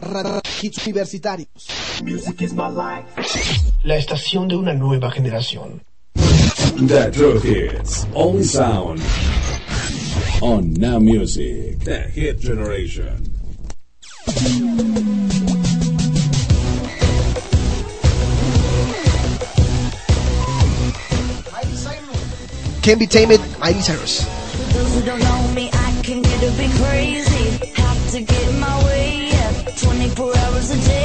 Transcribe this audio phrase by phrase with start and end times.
[0.00, 1.48] Radio Hits Universitarios.
[2.02, 3.06] Music is my life.
[3.84, 5.82] La estación de una nueva generación.
[6.86, 8.06] The True Hits.
[8.14, 9.00] Only Sound.
[10.40, 11.78] On Now Music.
[11.84, 13.28] The Hit Generation.
[22.90, 24.24] Can't Be Tamed, ID Cyrus.
[24.24, 27.72] For those who don't know me, I can get a bit crazy.
[27.80, 29.62] Have to get my way, yeah.
[29.80, 30.99] 24 hours a day.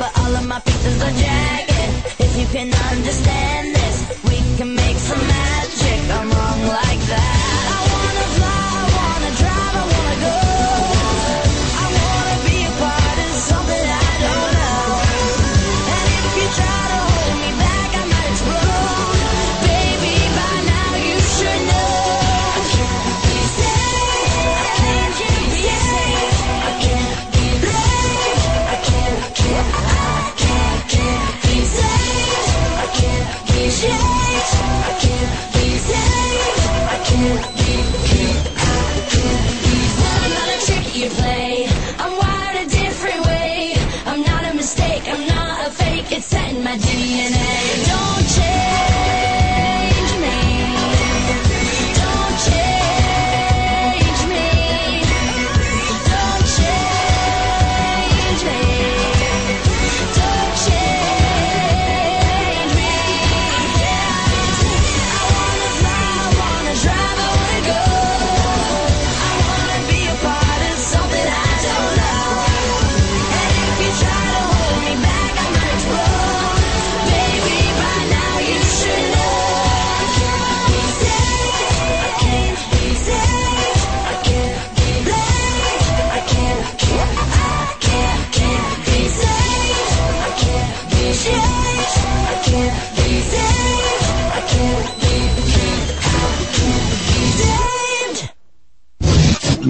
[0.00, 1.70] but all of my pieces are jagged.
[2.18, 3.89] If you can understand it.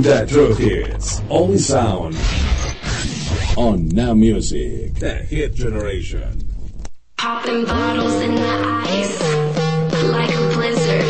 [0.03, 1.21] That truth Hits.
[1.28, 2.16] Only sound
[3.59, 4.94] on Now Music.
[4.94, 6.49] The Hit Generation.
[7.19, 9.21] Popping bottles in the ice
[10.05, 11.05] like a blizzard.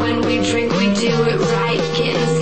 [0.00, 1.78] When we drink, we do it right.
[1.96, 2.41] Getting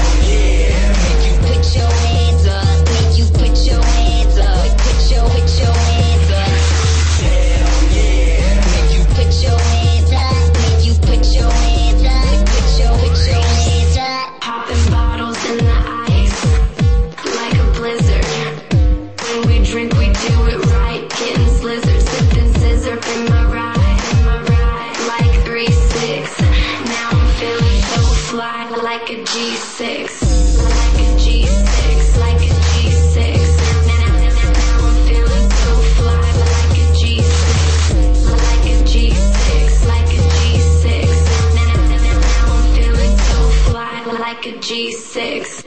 [44.41, 45.65] G6.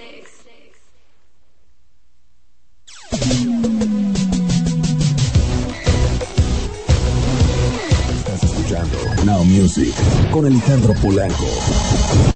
[8.43, 9.94] Escuchando Now Music
[10.32, 12.34] con Alejandro Polanco.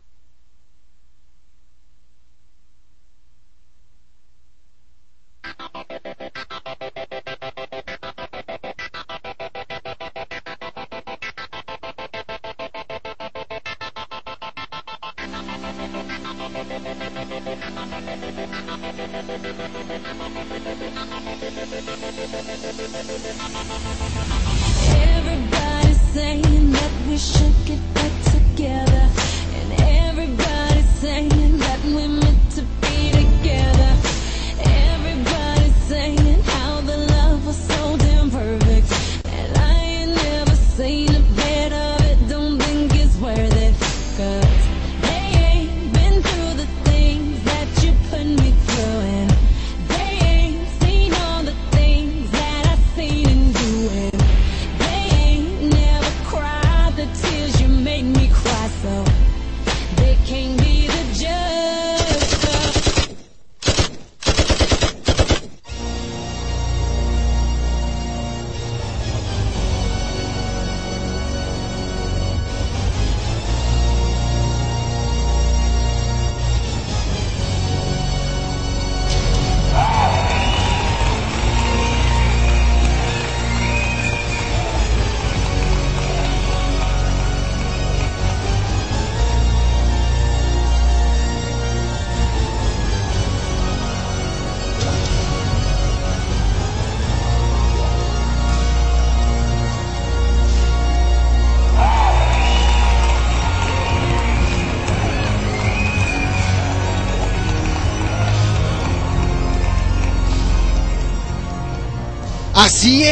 [112.89, 113.05] Así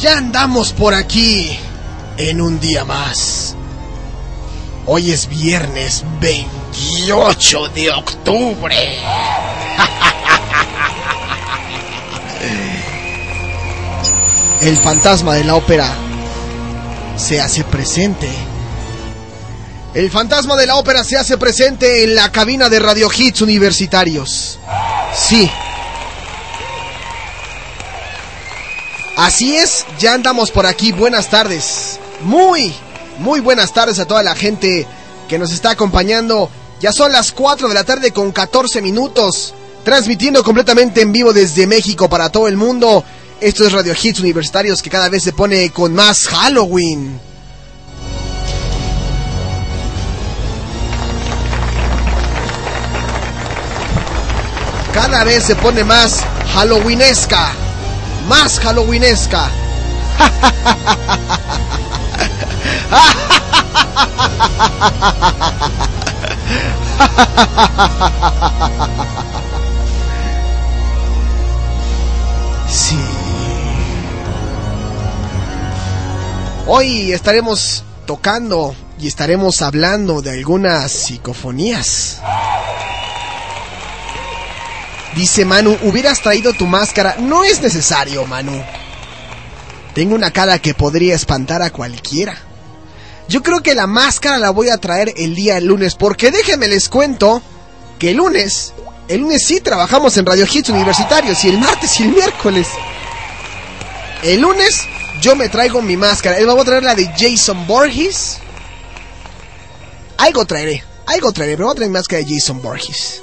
[0.00, 1.54] ya andamos por aquí
[2.16, 3.54] en un día más.
[4.86, 8.74] Hoy es viernes 28 de octubre.
[14.62, 15.94] El fantasma de la ópera
[17.18, 18.30] se hace presente.
[19.92, 24.58] El fantasma de la ópera se hace presente en la cabina de Radio Hits Universitarios.
[25.14, 25.50] Sí,
[29.20, 30.92] Así es, ya andamos por aquí.
[30.92, 32.00] Buenas tardes.
[32.22, 32.72] Muy,
[33.18, 34.86] muy buenas tardes a toda la gente
[35.28, 36.48] que nos está acompañando.
[36.80, 39.52] Ya son las 4 de la tarde con 14 minutos.
[39.84, 43.04] Transmitiendo completamente en vivo desde México para todo el mundo.
[43.42, 47.20] Esto es Radio Hits Universitarios que cada vez se pone con más Halloween.
[54.94, 56.24] Cada vez se pone más
[56.54, 57.69] Halloweenesca.
[58.30, 59.50] Más halloweenesca.
[72.68, 73.00] Sí.
[76.68, 82.20] Hoy estaremos tocando y estaremos hablando de algunas psicofonías.
[85.14, 87.16] Dice Manu, hubieras traído tu máscara.
[87.18, 88.62] No es necesario, Manu.
[89.94, 92.36] Tengo una cara que podría espantar a cualquiera.
[93.28, 96.88] Yo creo que la máscara la voy a traer el día lunes, porque déjenme les
[96.88, 97.42] cuento
[97.98, 98.72] que el lunes,
[99.08, 102.68] el lunes sí trabajamos en Radio Hits Universitarios y el martes y el miércoles.
[104.22, 104.86] El lunes
[105.20, 106.38] yo me traigo mi máscara.
[106.38, 108.38] Él va a traer la de Jason Borges.
[110.18, 113.22] Algo traeré, algo traeré, pero voy a traer mi máscara de Jason Borges.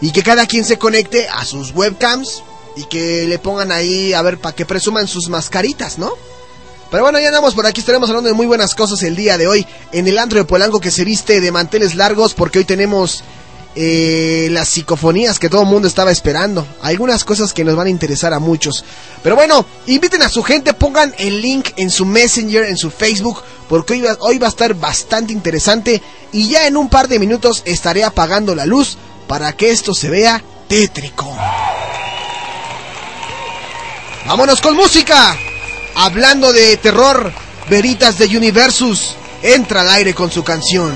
[0.00, 2.42] Y que cada quien se conecte a sus webcams
[2.76, 6.12] y que le pongan ahí, a ver, para que presuman sus mascaritas, ¿no?
[6.90, 9.48] Pero bueno, ya andamos por aquí, estaremos hablando de muy buenas cosas el día de
[9.48, 13.24] hoy en el antro de Polanco que se viste de manteles largos porque hoy tenemos
[13.74, 16.66] eh, las psicofonías que todo el mundo estaba esperando.
[16.80, 18.84] Algunas cosas que nos van a interesar a muchos.
[19.22, 23.42] Pero bueno, inviten a su gente, pongan el link en su Messenger, en su Facebook,
[23.68, 26.00] porque hoy va, hoy va a estar bastante interesante
[26.32, 30.08] y ya en un par de minutos estaré apagando la luz para que esto se
[30.08, 31.36] vea tétrico.
[34.26, 35.36] Vámonos con música.
[35.94, 37.32] Hablando de terror,
[37.68, 40.92] Veritas de Universus entra al aire con su canción.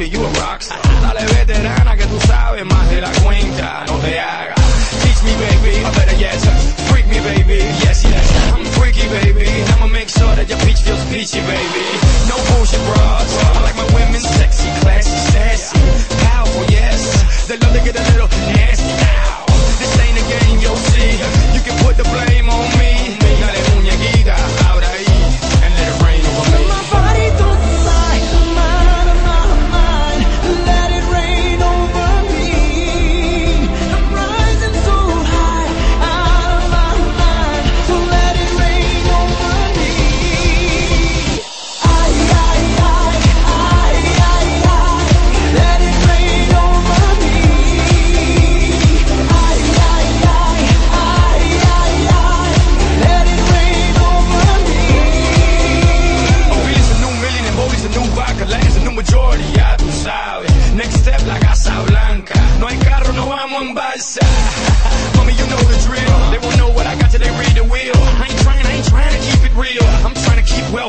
[0.00, 0.80] Baby, you a rockstar.
[1.02, 4.56] Dale veterana que tú sabes más de la cuenta, no te hagas.
[5.02, 6.40] Teach me, baby, I better yes.
[6.88, 8.26] Freak me, baby, yes, yes.
[8.54, 9.46] I'm freaky, baby.
[9.74, 11.84] I'ma make sure that your peach feels peachy, baby.
[12.28, 13.30] No bullshit, bros.
[13.56, 15.78] I like my women sexy, classy, sassy,
[16.24, 17.46] powerful, yes.
[17.48, 18.88] They love to get a little nasty.
[18.88, 19.44] Ow.
[19.80, 21.12] This ain't a game, yo, see.
[21.54, 22.29] You can put the blame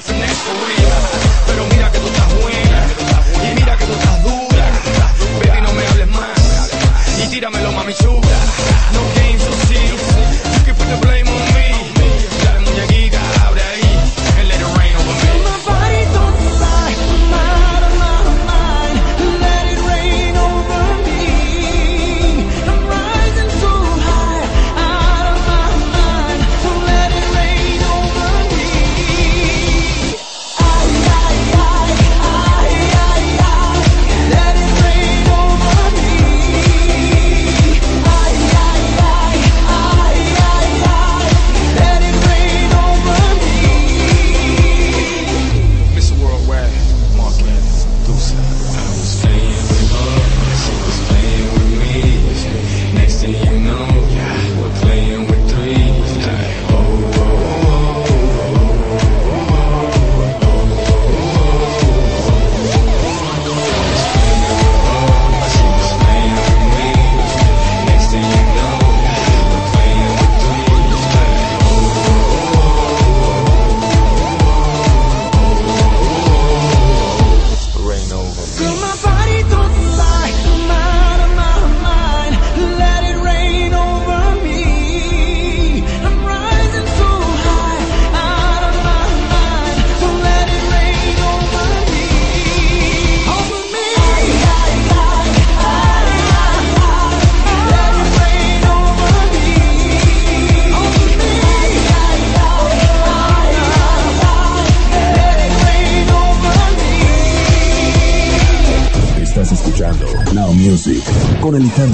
[0.07, 2.87] Pero mira que tú estás buena,
[3.43, 4.65] y mira que tú estás dura.
[5.39, 6.71] Baby, no me hables más,
[7.23, 8.39] y tíramelo, mami chula.
[8.93, 10.01] No games or seals,
[10.57, 11.30] you can put the blame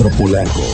[0.09, 0.66] Polanco.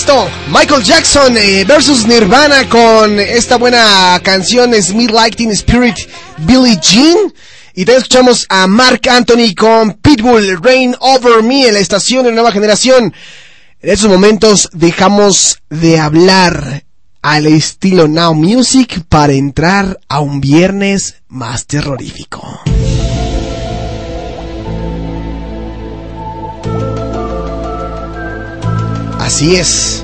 [0.00, 5.94] Listo, Michael Jackson eh, versus Nirvana con esta buena canción Smith Lighting Spirit
[6.38, 7.30] Billie Jean.
[7.74, 12.32] Y también escuchamos a Mark Anthony con Pitbull Rain Over Me en la estación de
[12.32, 13.12] nueva generación.
[13.82, 16.84] En estos momentos dejamos de hablar
[17.20, 22.62] al estilo Now Music para entrar a un viernes más terrorífico.
[29.32, 30.02] Así es.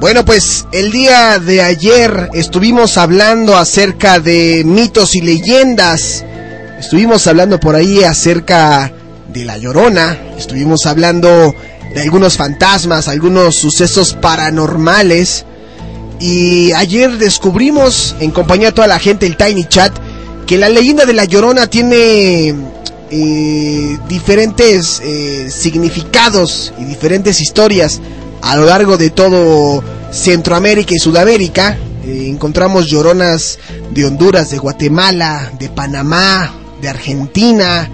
[0.00, 6.24] Bueno, pues el día de ayer estuvimos hablando acerca de mitos y leyendas.
[6.80, 8.92] Estuvimos hablando por ahí acerca
[9.32, 10.18] de la llorona.
[10.36, 11.54] Estuvimos hablando
[11.94, 15.44] de algunos fantasmas, algunos sucesos paranormales.
[16.18, 19.92] Y ayer descubrimos, en compañía de toda la gente, el Tiny Chat,
[20.44, 22.52] que la leyenda de la llorona tiene
[23.10, 28.02] eh, diferentes eh, significados y diferentes historias
[28.42, 31.78] a lo largo de todo Centroamérica y Sudamérica.
[32.04, 33.58] Eh, encontramos lloronas
[33.92, 37.90] de Honduras, de Guatemala, de Panamá, de Argentina.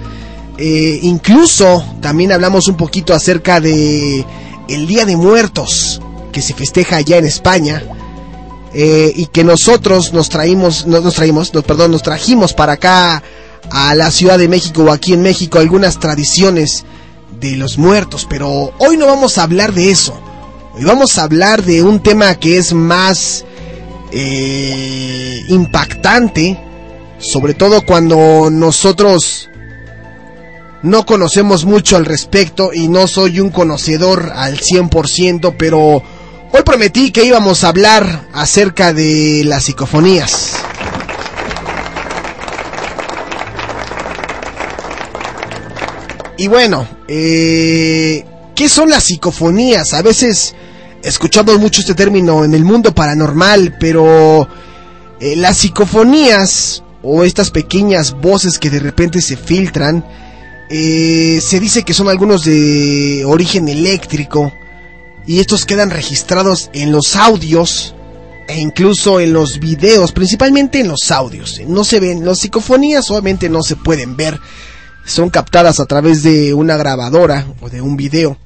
[0.59, 4.25] Incluso también hablamos un poquito acerca de
[4.69, 6.01] el Día de Muertos
[6.33, 7.83] que se festeja allá en España.
[8.73, 13.23] y que nosotros nos traímos, no, nos traímos, nos, perdón, nos trajimos para acá
[13.71, 16.85] a la Ciudad de México o aquí en México algunas tradiciones
[17.41, 20.19] de los muertos, pero hoy no vamos a hablar de eso.
[20.75, 23.45] Hoy vamos a hablar de un tema que es más
[24.11, 26.59] eh, impactante,
[27.19, 29.49] sobre todo cuando nosotros
[30.83, 36.03] no conocemos mucho al respecto y no soy un conocedor al 100%, pero
[36.53, 40.64] hoy prometí que íbamos a hablar acerca de las psicofonías.
[46.37, 49.95] Y bueno, eh, ¿qué son las psicofonías?
[49.95, 50.55] A veces
[51.03, 54.49] escuchamos mucho este término en el mundo paranormal, pero
[55.21, 60.05] eh, las psicofonías o estas pequeñas voces que de repente se filtran,
[60.71, 64.53] eh, se dice que son algunos de origen eléctrico
[65.27, 67.95] y estos quedan registrados en los audios
[68.49, 71.61] e incluso en los videos, principalmente en los audios.
[71.67, 74.41] No se ven, las psicofonías obviamente no se pueden ver,
[75.05, 78.39] son captadas a través de una grabadora o de un video.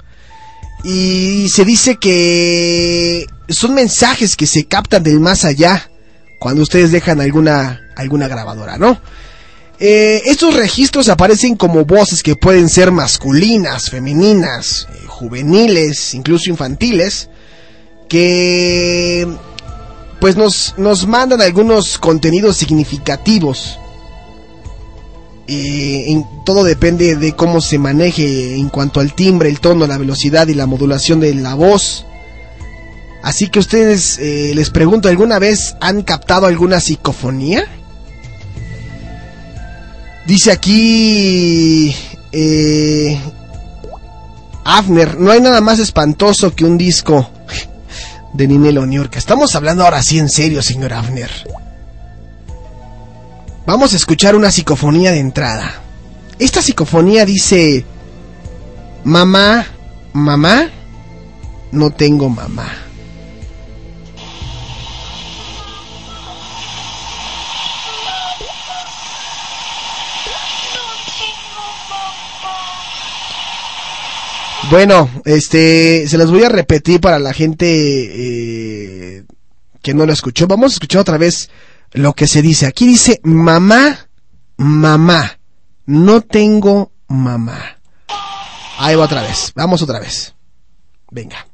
[0.83, 5.89] Y se dice que son mensajes que se captan del más allá
[6.39, 8.99] cuando ustedes dejan alguna, alguna grabadora, ¿no?
[9.81, 17.29] Eh, estos registros aparecen como voces que pueden ser masculinas, femeninas, eh, juveniles, incluso infantiles,
[18.09, 19.25] que
[20.19, 23.79] pues nos, nos mandan algunos contenidos significativos.
[25.51, 30.47] En- todo depende de cómo se maneje en cuanto al timbre, el tono, la velocidad
[30.47, 32.05] y la modulación de la voz.
[33.23, 37.63] Así que ustedes eh, les pregunto, ¿alguna vez han captado alguna psicofonía?
[40.25, 41.95] Dice aquí
[42.31, 43.19] eh,
[45.17, 47.29] no hay nada más espantoso que un disco
[48.33, 49.17] de Ninelo Niurka.
[49.17, 51.31] Estamos hablando ahora sí en serio, señor Afner.
[53.69, 55.79] Vamos a escuchar una psicofonía de entrada.
[56.39, 57.85] Esta psicofonía dice,
[59.03, 59.63] mamá,
[60.11, 60.71] mamá,
[61.71, 62.67] no tengo mamá.
[74.71, 79.25] Bueno, este, se las voy a repetir para la gente eh,
[79.83, 80.47] que no lo escuchó.
[80.47, 81.51] Vamos a escuchar otra vez
[81.91, 82.65] lo que se dice.
[82.65, 84.09] Aquí dice, mamá,
[84.57, 85.39] mamá,
[85.85, 87.77] no tengo mamá.
[88.77, 89.51] Ahí va otra vez.
[89.55, 90.33] Vamos otra vez.
[91.11, 91.45] Venga.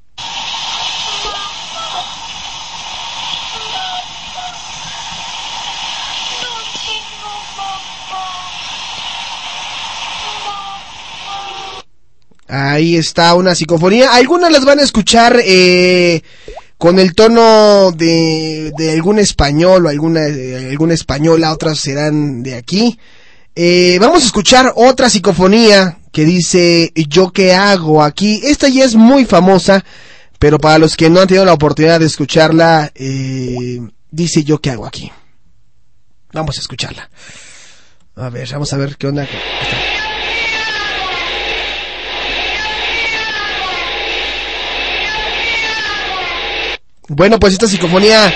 [12.47, 14.13] Ahí está una psicofonía.
[14.13, 16.21] Algunas las van a escuchar eh,
[16.77, 22.99] con el tono de, algún español o alguna, de alguna española, otras serán de aquí.
[23.55, 28.41] Eh, vamos a escuchar otra psicofonía que dice ¿Yo qué hago aquí?
[28.43, 29.85] Esta ya es muy famosa,
[30.39, 33.79] pero para los que no han tenido la oportunidad de escucharla, eh,
[34.11, 35.11] dice ¿Yo qué hago aquí?
[36.33, 37.09] Vamos a escucharla.
[38.17, 39.25] A ver, vamos a ver qué onda.
[47.07, 48.33] Bueno, pues esta psicofonía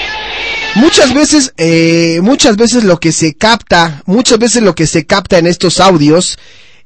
[0.75, 5.39] muchas veces, eh, muchas veces lo que se capta, muchas veces lo que se capta
[5.39, 6.37] en estos audios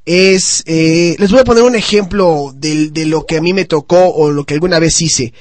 [0.06, 4.08] es, eh, les voy a poner un ejemplo de, lo que a mí me tocó
[4.08, 5.34] o lo que alguna vez hice.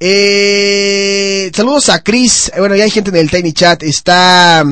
[0.00, 4.64] Eh, saludos a Chris, bueno, ya hay gente en el Tiny Chat, está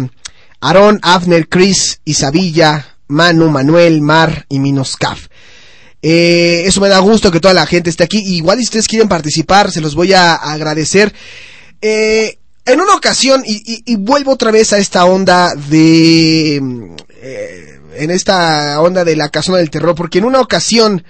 [0.61, 5.29] Aaron, Afner, Chris, Isabilla, Manu, Manuel, Mar y Minoscaf.
[6.07, 8.19] Eh, eso me da gusto que toda la gente esté aquí.
[8.19, 11.15] Igual si ustedes quieren participar, se los voy a agradecer.
[11.81, 16.59] Eh, en una ocasión, y, y- vuelvo otra vez a esta onda de...
[16.63, 21.05] mm, eh, en esta onda de la casona del terror, porque en una ocasión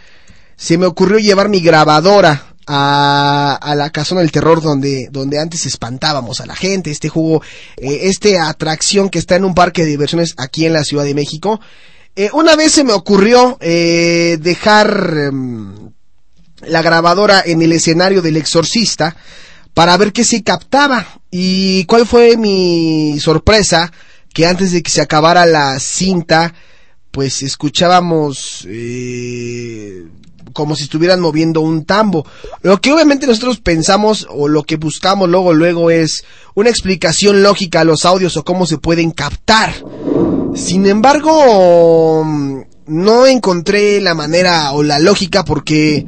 [0.56, 5.66] se me ocurrió llevar mi grabadora a, a la casona del terror donde, donde antes
[5.66, 7.42] espantábamos a la gente, este juego,
[7.78, 11.14] eh, este atracción que está en un parque de diversiones aquí en la Ciudad de
[11.14, 11.60] México.
[12.16, 15.90] Eh, una vez se me ocurrió eh, dejar em,
[16.62, 19.16] la grabadora en el escenario del exorcista
[19.74, 21.06] para ver qué se captaba.
[21.30, 23.92] Y cuál fue mi sorpresa,
[24.32, 26.54] que antes de que se acabara la cinta,
[27.10, 30.06] pues escuchábamos eh,
[30.52, 32.24] como si estuvieran moviendo un tambo.
[32.62, 36.24] Lo que obviamente nosotros pensamos o lo que buscamos luego luego es
[36.54, 39.74] una explicación lógica a los audios o cómo se pueden captar.
[40.54, 46.06] Sin embargo, mm, no encontré la manera o la lógica porque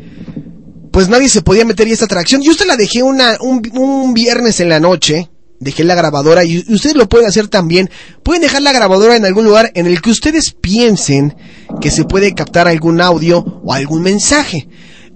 [0.92, 2.42] pues nadie se podía meter y esta atracción.
[2.42, 5.30] Yo usted la dejé una, un, un viernes en la noche.
[5.58, 7.90] Dejé la grabadora y ustedes lo pueden hacer también.
[8.22, 11.34] Pueden dejar la grabadora en algún lugar en el que ustedes piensen
[11.80, 14.68] que se puede captar algún audio o algún mensaje.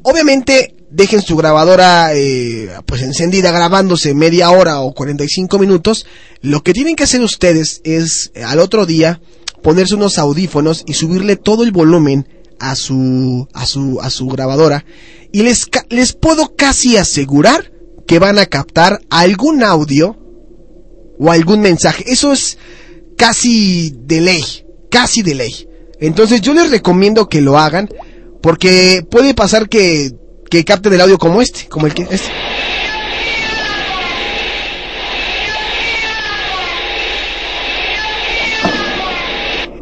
[0.02, 6.06] Obviamente dejen su grabadora eh, pues encendida grabándose media hora o 45 minutos.
[6.42, 9.20] Lo que tienen que hacer ustedes es eh, al otro día
[9.62, 14.84] ponerse unos audífonos y subirle todo el volumen a su a su a su grabadora
[15.32, 17.72] y les les puedo casi asegurar
[18.06, 20.16] que van a captar algún audio
[21.18, 22.04] o algún mensaje.
[22.06, 22.58] Eso es
[23.16, 24.44] casi de ley,
[24.90, 25.68] casi de ley.
[26.00, 27.88] Entonces yo les recomiendo que lo hagan
[28.42, 30.12] porque puede pasar que,
[30.50, 32.28] que capten el audio como este, como el que este.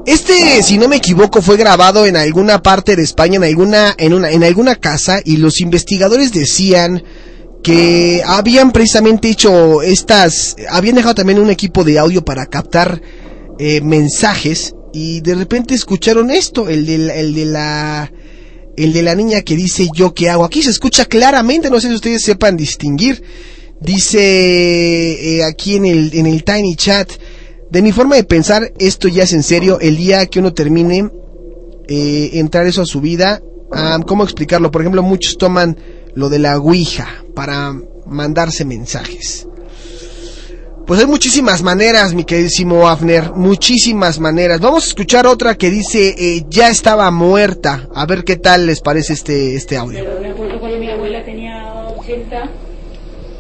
[0.05, 4.15] Este, si no me equivoco, fue grabado en alguna parte de España, en alguna, en
[4.15, 7.03] una, en alguna casa, y los investigadores decían
[7.63, 13.03] que habían precisamente hecho estas, habían dejado también un equipo de audio para captar
[13.59, 18.11] eh, mensajes, y de repente escucharon esto, el de el de la,
[18.79, 20.45] el de la niña que dice yo qué hago.
[20.45, 23.23] Aquí se escucha claramente, no sé si ustedes sepan distinguir.
[23.81, 24.19] Dice
[25.39, 27.11] eh, aquí en el, en el Tiny Chat,
[27.71, 31.11] de mi forma de pensar, esto ya es en serio, el día que uno termine
[31.89, 34.71] eh, entrar eso a su vida, ah, ¿cómo explicarlo?
[34.71, 35.77] Por ejemplo, muchos toman
[36.15, 37.75] lo de la Ouija para
[38.07, 39.47] mandarse mensajes.
[40.89, 44.59] Pues hay muchísimas maneras, mi queridísimo Afner, muchísimas maneras.
[44.59, 47.87] Vamos a escuchar otra que dice eh, ya estaba muerta.
[47.95, 50.03] A ver qué tal les parece este, este audio.
[50.03, 52.43] Pero me acuerdo cuando mi abuela tenía 80,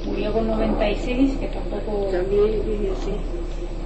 [0.04, 2.10] murió con 96, que tampoco...
[2.12, 2.60] También,
[3.02, 3.12] sí.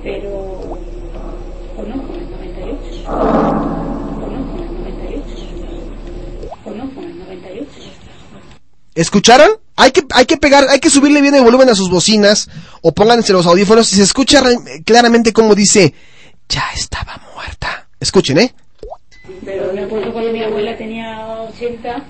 [0.03, 0.29] Pero...
[0.33, 2.03] ¿O no?
[2.03, 3.05] Con el 98.
[3.07, 4.51] ¿O no?
[4.51, 5.25] Con el 98.
[6.64, 6.94] ¿O no?
[6.96, 7.70] Con el 98.
[8.96, 9.62] ¿Escucharon?
[9.83, 12.49] Hay que, hay que pegar, hay que subirle bien el volumen a sus bocinas
[12.83, 15.92] o pónganse los audífonos y se escucha re- claramente como dice,
[16.49, 17.88] ya estaba muerta.
[17.99, 18.55] Escuchen, ¿eh?
[19.45, 22.01] Pero me acuerdo cuando mi abuela tenía 80,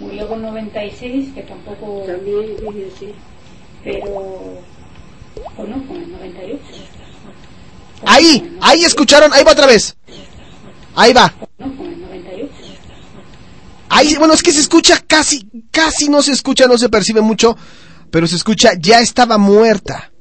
[0.00, 2.02] murió con 96, que tampoco...
[2.06, 3.14] También, sí.
[3.82, 4.04] Pero...
[5.56, 5.86] ¿O no?
[5.88, 6.58] Con el 98.
[8.06, 9.96] Ahí, ahí escucharon, ahí va otra vez.
[10.94, 11.32] Ahí va.
[11.58, 11.74] ¿No?
[11.78, 12.52] Con el 98.
[13.96, 17.56] Ahí, bueno, es que se escucha casi, casi no se escucha, no se percibe mucho,
[18.10, 20.12] pero se escucha, ya estaba muerta.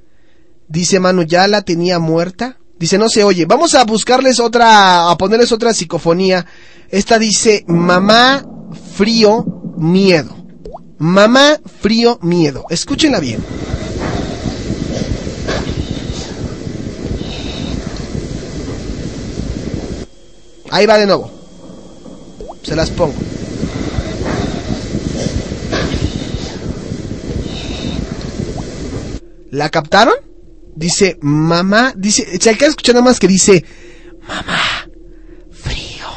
[0.68, 2.60] Dice Manu, ¿ya la tenía muerta?
[2.78, 3.46] Dice, no se oye.
[3.48, 6.46] Vamos a buscarles otra, a ponerles otra psicofonía.
[6.90, 8.46] Esta dice, mamá,
[8.96, 9.44] frío,
[9.76, 10.36] miedo.
[11.00, 12.66] Mamá, frío, miedo.
[12.70, 13.44] Escúchenla bien.
[20.70, 21.32] Ahí va de nuevo.
[22.62, 23.16] Se las pongo.
[29.54, 30.16] ¿La captaron?
[30.76, 33.64] Dice, mamá, dice, se alcanza a escuchar nada más que dice,
[34.28, 34.90] mamá,
[35.52, 36.08] frío,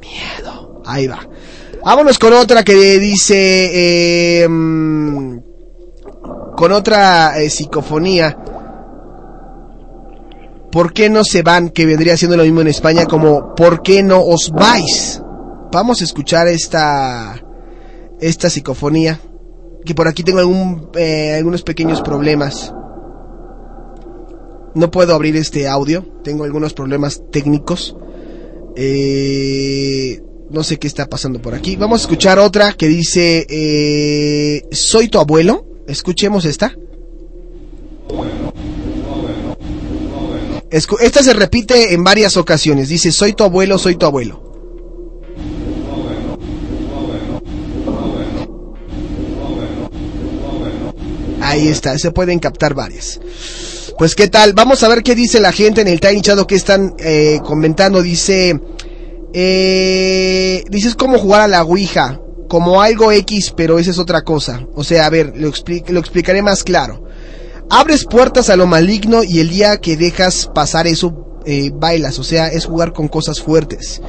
[0.00, 0.80] miedo.
[0.86, 1.18] Ahí va.
[1.84, 5.38] Vámonos con otra que dice, mm,
[6.56, 8.38] con otra eh, psicofonía.
[10.70, 11.70] ¿Por qué no se van?
[11.70, 15.20] Que vendría siendo lo mismo en España como ¿Por qué no os vais?
[15.72, 17.34] Vamos a escuchar esta
[18.20, 19.18] esta psicofonía.
[19.84, 22.72] Que por aquí tengo algún, eh, algunos pequeños problemas.
[24.74, 26.04] No puedo abrir este audio.
[26.22, 27.96] Tengo algunos problemas técnicos.
[28.76, 31.76] Eh, no sé qué está pasando por aquí.
[31.76, 35.66] Vamos a escuchar otra que dice eh, Soy tu abuelo.
[35.86, 36.74] Escuchemos esta.
[40.70, 42.88] Esta se repite en varias ocasiones.
[42.88, 44.49] Dice, soy tu abuelo, soy tu abuelo.
[51.50, 53.20] Ahí está, se pueden captar varias.
[53.98, 56.46] Pues qué tal, vamos a ver qué dice la gente en el Tiny Chat o
[56.46, 58.02] qué están eh, comentando.
[58.02, 58.58] Dice,
[59.32, 64.64] eh, dices cómo jugar a la Ouija, como algo X, pero esa es otra cosa.
[64.74, 65.52] O sea, a ver, lo,
[65.88, 67.04] lo explicaré más claro.
[67.68, 72.18] Abres puertas a lo maligno y el día que dejas pasar eso, eh, bailas.
[72.18, 74.00] O sea, es jugar con cosas fuertes.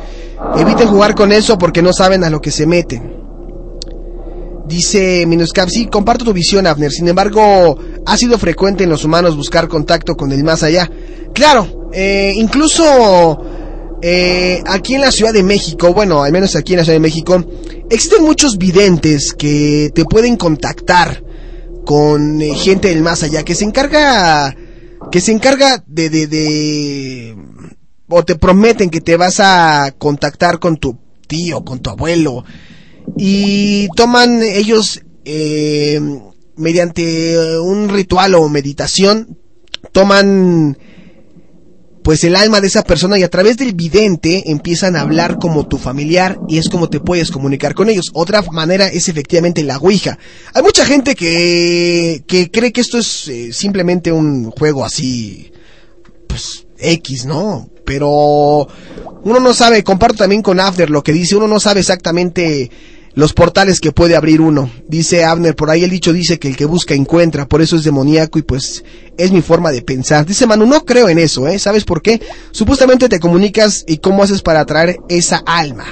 [0.58, 3.21] Eviten jugar con eso porque no saben a lo que se meten.
[4.72, 6.94] Dice Minuscap, sí, comparto tu visión, Abner.
[6.94, 10.90] Sin embargo, ha sido frecuente en los humanos buscar contacto con el más allá.
[11.34, 13.38] Claro, eh, incluso
[14.02, 17.02] eh, aquí en la Ciudad de México, bueno, al menos aquí en la Ciudad de
[17.02, 17.44] México,
[17.90, 21.22] existen muchos videntes que te pueden contactar
[21.86, 24.56] con eh, gente del más allá que se encarga
[25.12, 27.36] que se encarga de, de, de
[28.08, 32.46] o te prometen que te vas a contactar con tu tío, con tu abuelo
[33.24, 36.02] y toman ellos eh,
[36.56, 39.38] mediante un ritual o meditación
[39.92, 40.76] toman
[42.04, 45.68] pues el alma de esa persona y a través del vidente empiezan a hablar como
[45.68, 48.10] tu familiar y es como te puedes comunicar con ellos.
[48.14, 50.18] Otra manera es efectivamente la Ouija.
[50.56, 55.52] Hay mucha gente que, que cree que esto es eh, simplemente un juego así,
[56.26, 57.70] pues X, ¿no?
[57.86, 58.68] Pero
[59.24, 62.72] uno no sabe, comparto también con After lo que dice, uno no sabe exactamente
[63.14, 64.70] los portales que puede abrir uno.
[64.88, 67.84] Dice Abner, por ahí el dicho dice que el que busca encuentra, por eso es
[67.84, 68.84] demoníaco y pues
[69.18, 70.26] es mi forma de pensar.
[70.26, 71.60] Dice Manu, no creo en eso, ¿eh?
[71.60, 72.22] ¿Sabes por qué?
[72.52, 75.86] Supuestamente te comunicas y cómo haces para atraer esa alma.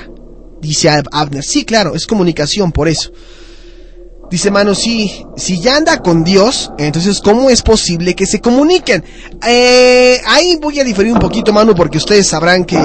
[0.61, 3.11] Dice Ab- Abner, sí, claro, es comunicación, por eso.
[4.31, 9.03] Dice Manu, sí, si ya anda con Dios, entonces ¿cómo es posible que se comuniquen?
[9.47, 12.77] Eh, ahí voy a diferir un poquito, Manu, porque ustedes sabrán que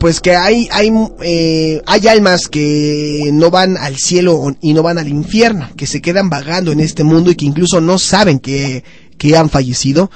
[0.00, 0.90] pues que hay hay
[1.22, 6.00] eh, hay almas que no van al cielo y no van al infierno, que se
[6.00, 8.82] quedan vagando en este mundo y que incluso no saben que,
[9.18, 10.10] que han fallecido.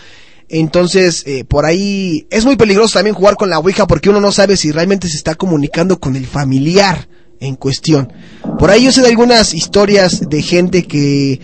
[0.48, 4.32] Entonces, eh, por ahí es muy peligroso también jugar con la Ouija porque uno no
[4.32, 7.06] sabe si realmente se está comunicando con el familiar
[7.40, 8.10] en cuestión.
[8.58, 11.40] Por ahí yo sé de algunas historias de gente que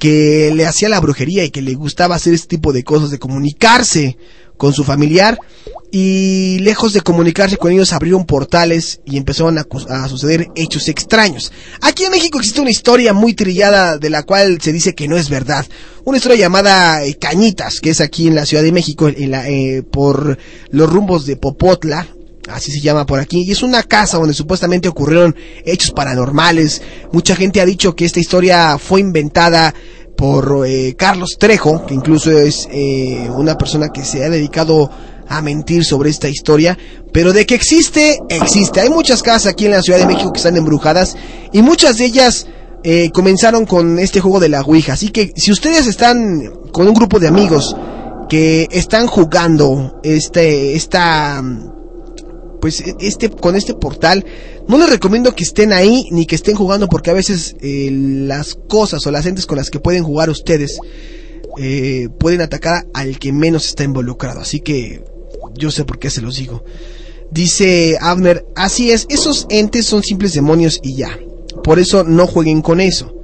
[0.00, 3.18] que le hacía la brujería y que le gustaba hacer este tipo de cosas, de
[3.18, 4.16] comunicarse
[4.60, 5.38] con su familiar
[5.90, 11.50] y lejos de comunicarse con ellos abrieron portales y empezaron a, suceder hechos extraños.
[11.80, 15.16] Aquí en México existe una historia muy trillada de la cual se dice que no
[15.16, 15.66] es verdad.
[16.04, 19.48] Una historia llamada eh, Cañitas, que es aquí en la Ciudad de México, en la,
[19.48, 20.38] eh, por
[20.70, 22.06] los rumbos de Popotla,
[22.48, 26.82] así se llama por aquí, y es una casa donde supuestamente ocurrieron hechos paranormales.
[27.12, 29.74] Mucha gente ha dicho que esta historia fue inventada
[30.20, 34.90] por eh, Carlos Trejo, que incluso es eh, una persona que se ha dedicado
[35.26, 36.76] a mentir sobre esta historia,
[37.10, 38.82] pero de que existe, existe.
[38.82, 41.16] Hay muchas casas aquí en la Ciudad de México que están embrujadas
[41.52, 42.46] y muchas de ellas
[42.84, 44.92] eh, comenzaron con este juego de la Ouija.
[44.92, 47.74] Así que si ustedes están con un grupo de amigos
[48.28, 51.42] que están jugando este, esta,
[52.60, 54.24] pues este con este portal
[54.68, 58.54] no les recomiendo que estén ahí ni que estén jugando porque a veces eh, las
[58.54, 60.78] cosas o las entes con las que pueden jugar ustedes
[61.58, 64.40] eh, pueden atacar al que menos está involucrado.
[64.40, 65.02] Así que
[65.54, 66.64] yo sé por qué se los digo.
[67.30, 71.18] Dice Abner así es esos entes son simples demonios y ya.
[71.64, 73.19] Por eso no jueguen con eso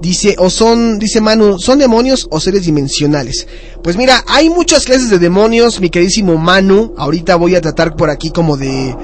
[0.00, 3.48] Dice, o son, dice Manu, ¿son demonios o seres dimensionales?
[3.82, 6.94] Pues mira, hay muchas clases de demonios, mi queridísimo Manu.
[6.96, 8.94] Ahorita voy a tratar por aquí como de,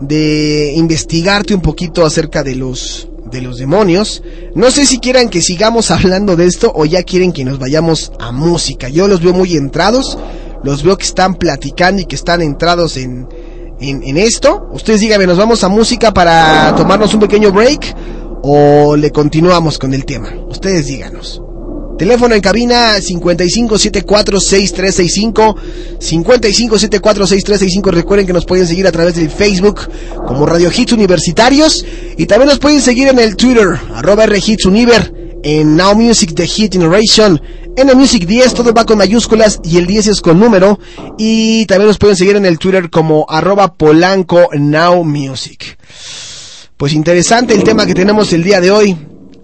[0.00, 4.22] de investigarte un poquito acerca de los, de los demonios.
[4.54, 8.12] No sé si quieran que sigamos hablando de esto o ya quieren que nos vayamos
[8.18, 8.90] a música.
[8.90, 10.18] Yo los veo muy entrados,
[10.62, 13.26] los veo que están platicando y que están entrados en,
[13.80, 14.68] en, en esto.
[14.72, 17.96] Ustedes díganme, ¿nos vamos a música para tomarnos un pequeño break?
[18.46, 20.28] O le continuamos con el tema?
[20.48, 21.40] Ustedes díganos.
[21.96, 25.56] Teléfono en cabina 55746365
[25.98, 29.88] 55746365 Recuerden que nos pueden seguir a través del Facebook
[30.26, 31.86] como Radio Hits Universitarios
[32.18, 36.46] y también nos pueden seguir en el Twitter arroba Hits Univer en Now Music The
[36.46, 37.40] Hit Generation
[37.76, 40.78] en el Music 10 todo va con mayúsculas y el 10 es con número
[41.16, 45.78] y también nos pueden seguir en el Twitter como arroba Polanco Now Music.
[46.84, 48.94] Pues interesante el tema que tenemos el día de hoy.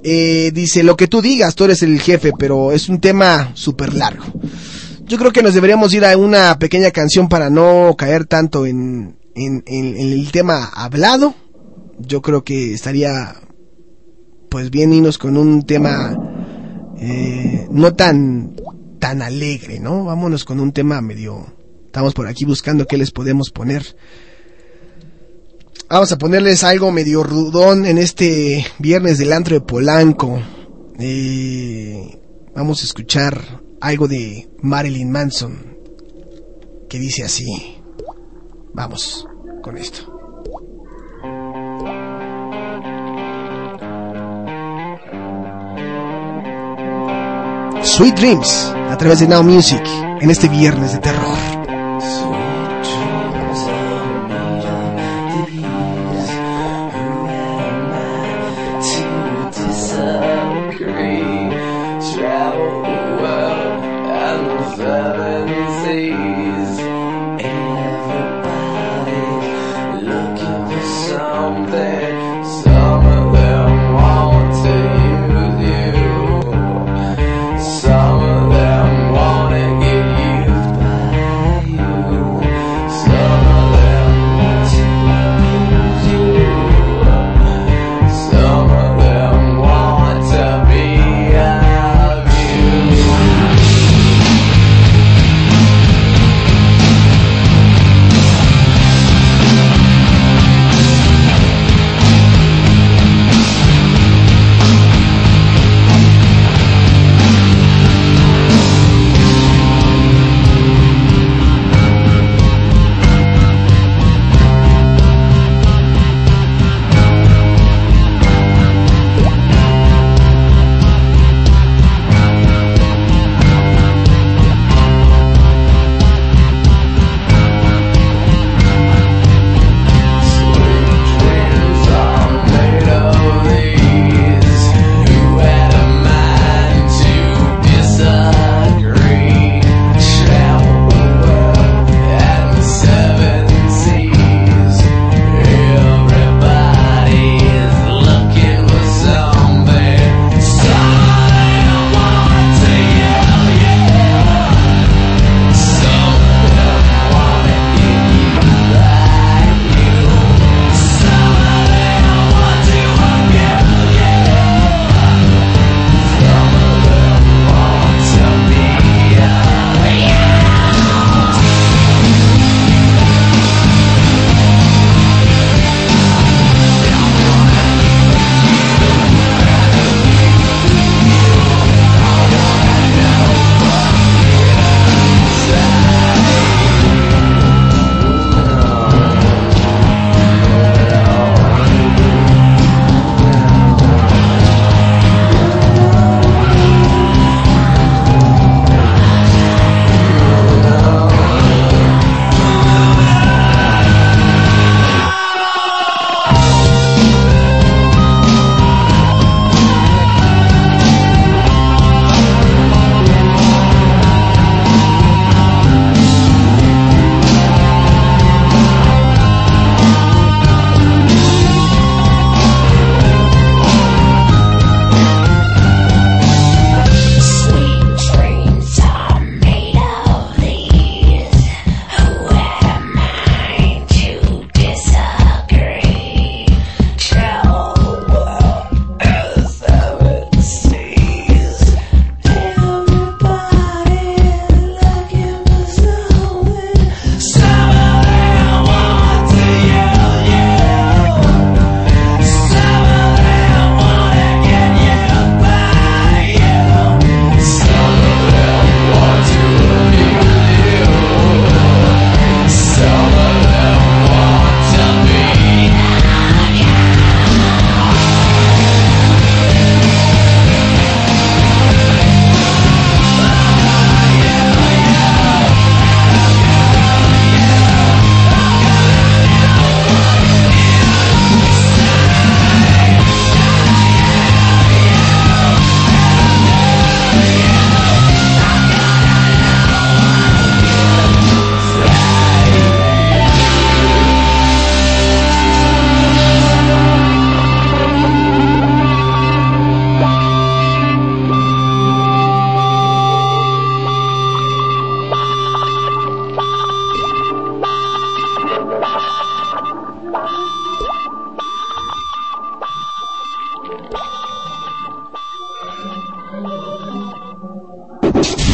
[0.02, 3.94] Eh, dice, lo que tú digas, tú eres el jefe, pero es un tema súper
[3.94, 4.24] largo.
[5.06, 9.16] Yo creo que nos deberíamos ir a una pequeña canción para no caer tanto en,
[9.34, 11.34] en, en- en el tema hablado.
[11.98, 13.34] Yo creo que estaría,
[14.50, 16.14] pues bien irnos con un tema
[16.98, 18.54] eh, no tan,
[18.98, 20.04] tan alegre, ¿no?
[20.04, 21.46] Vámonos con un tema medio...
[21.86, 23.96] Estamos por aquí buscando qué les podemos poner.
[25.92, 30.40] Vamos a ponerles algo medio rudón en este viernes del antro de Polanco.
[31.00, 32.16] Eh,
[32.54, 35.76] vamos a escuchar algo de Marilyn Manson
[36.88, 37.82] que dice así.
[38.72, 39.26] Vamos
[39.64, 40.06] con esto.
[47.82, 49.82] Sweet Dreams a través de Now Music
[50.20, 52.39] en este viernes de terror.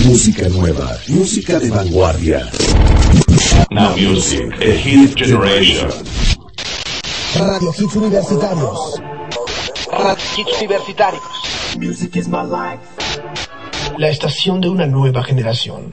[0.07, 2.49] Música nueva, música de vanguardia.
[3.73, 5.91] Now Music, a hit generation.
[7.35, 9.03] Radio Hits Universitarios.
[9.91, 11.23] Radio Hits Universitarios.
[11.77, 12.79] Music is my life.
[13.99, 15.93] La estación de una nueva generación.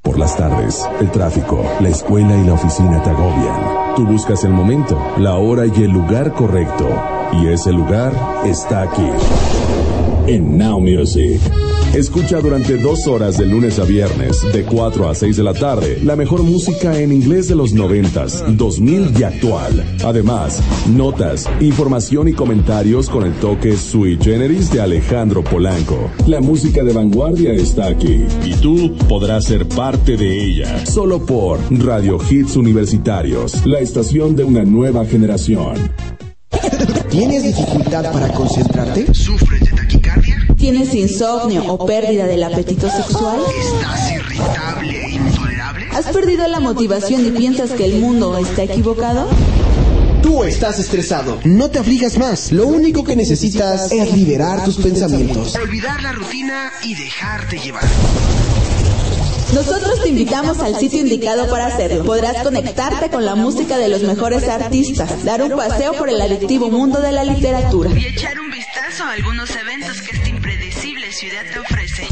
[0.00, 3.94] Por las tardes, el tráfico, la escuela y la oficina te agobian.
[3.96, 6.88] Tú buscas el momento, la hora y el lugar correcto.
[7.34, 8.14] Y ese lugar
[8.46, 9.10] está aquí.
[10.26, 11.38] En Now Music.
[11.94, 16.00] Escucha durante dos horas de lunes a viernes, de 4 a 6 de la tarde,
[16.02, 19.84] la mejor música en inglés de los 90s, 2000 y actual.
[20.02, 26.10] Además, notas, información y comentarios con el toque sui generis de Alejandro Polanco.
[26.26, 30.86] La música de vanguardia está aquí y tú podrás ser parte de ella.
[30.86, 35.76] Solo por Radio Hits Universitarios, la estación de una nueva generación.
[37.10, 39.12] ¿Tienes dificultad para concentrarte?
[39.12, 39.71] ¿Sufres de taquicardia?
[40.62, 43.40] ¿Tienes insomnio o pérdida del apetito sexual?
[43.58, 45.86] ¿Estás irritable e intolerable?
[45.92, 49.28] ¿Has perdido la motivación y piensas que el mundo está equivocado?
[50.22, 51.40] Tú estás estresado.
[51.42, 52.52] No te aflijas más.
[52.52, 55.56] Lo único que necesitas es liberar tus pensamientos.
[55.56, 57.82] Olvidar la rutina y dejarte llevar.
[59.52, 62.04] Nosotros te invitamos al sitio indicado para hacerlo.
[62.04, 66.70] Podrás conectarte con la música de los mejores artistas, dar un paseo por el adictivo
[66.70, 67.90] mundo de la literatura.
[67.98, 70.22] Y echar un vistazo a algunos eventos que
[71.12, 72.08] ciudad te ofrece.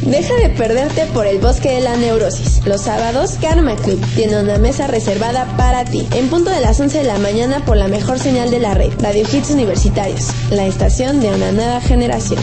[0.00, 2.64] Deja de perderte por el bosque de la neurosis.
[2.66, 6.06] Los sábados, Karma Club tiene una mesa reservada para ti.
[6.12, 8.92] En punto de las 11 de la mañana por la mejor señal de la red,
[9.00, 12.40] Radio Hits Universitarios, la estación de una nueva generación.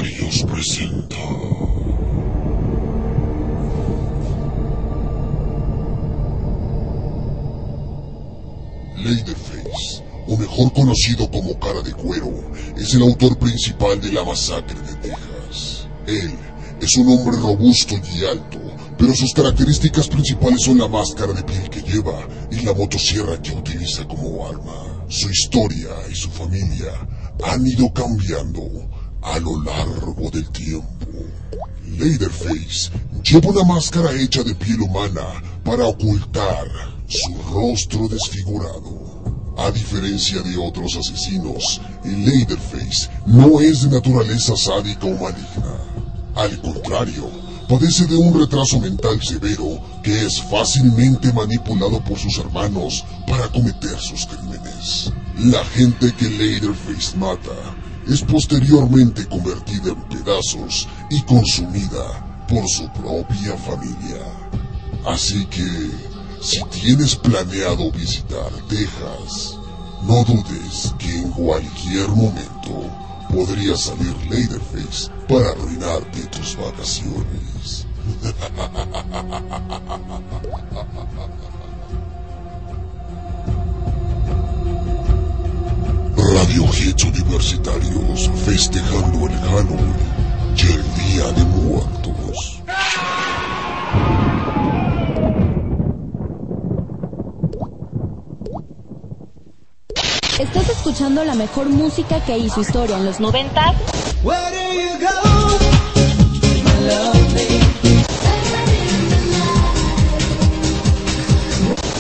[0.05, 1.17] Universitarios presenta.
[8.99, 12.33] Leatherface, o mejor conocido como Cara de Cuero,
[12.77, 15.87] es el autor principal de la masacre de Texas.
[16.07, 16.35] Él
[16.83, 18.61] es un hombre robusto y alto,
[18.99, 23.53] pero sus características principales son la máscara de piel que lleva y la motosierra que
[23.53, 25.07] utiliza como arma.
[25.09, 26.93] Su historia y su familia
[27.43, 28.94] han ido cambiando
[29.25, 31.07] a lo largo del tiempo.
[31.99, 32.91] Leatherface
[33.23, 36.67] lleva una máscara hecha de piel humana para ocultar
[37.09, 39.55] su rostro desfigurado.
[39.57, 45.79] A diferencia de otros asesinos, el Leatherface no es de naturaleza sádica o maligna.
[46.35, 47.31] Al contrario,
[47.69, 53.99] padece de un retraso mental severo que es fácilmente manipulado por sus hermanos para cometer
[54.01, 55.13] sus crímenes.
[55.39, 57.53] La gente que Leatherface mata
[58.09, 64.23] es posteriormente convertida en pedazos y consumida por su propia familia.
[65.07, 65.91] Así que,
[66.41, 69.57] si tienes planeado visitar Texas,
[70.07, 72.91] no dudes que en cualquier momento
[73.31, 77.87] podría salir Leatherface para arruinarte tus vacaciones.
[86.35, 89.95] Radio Hits Universitarios festejando el Halloween
[90.57, 92.61] y el Día de Muertos.
[100.41, 103.75] Estás escuchando la mejor música que hizo historia en los 90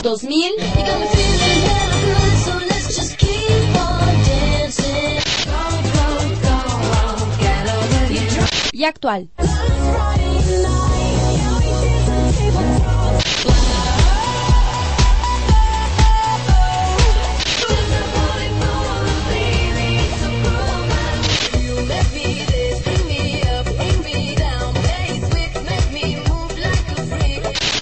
[0.02, 0.52] 2000
[8.84, 9.30] y actual.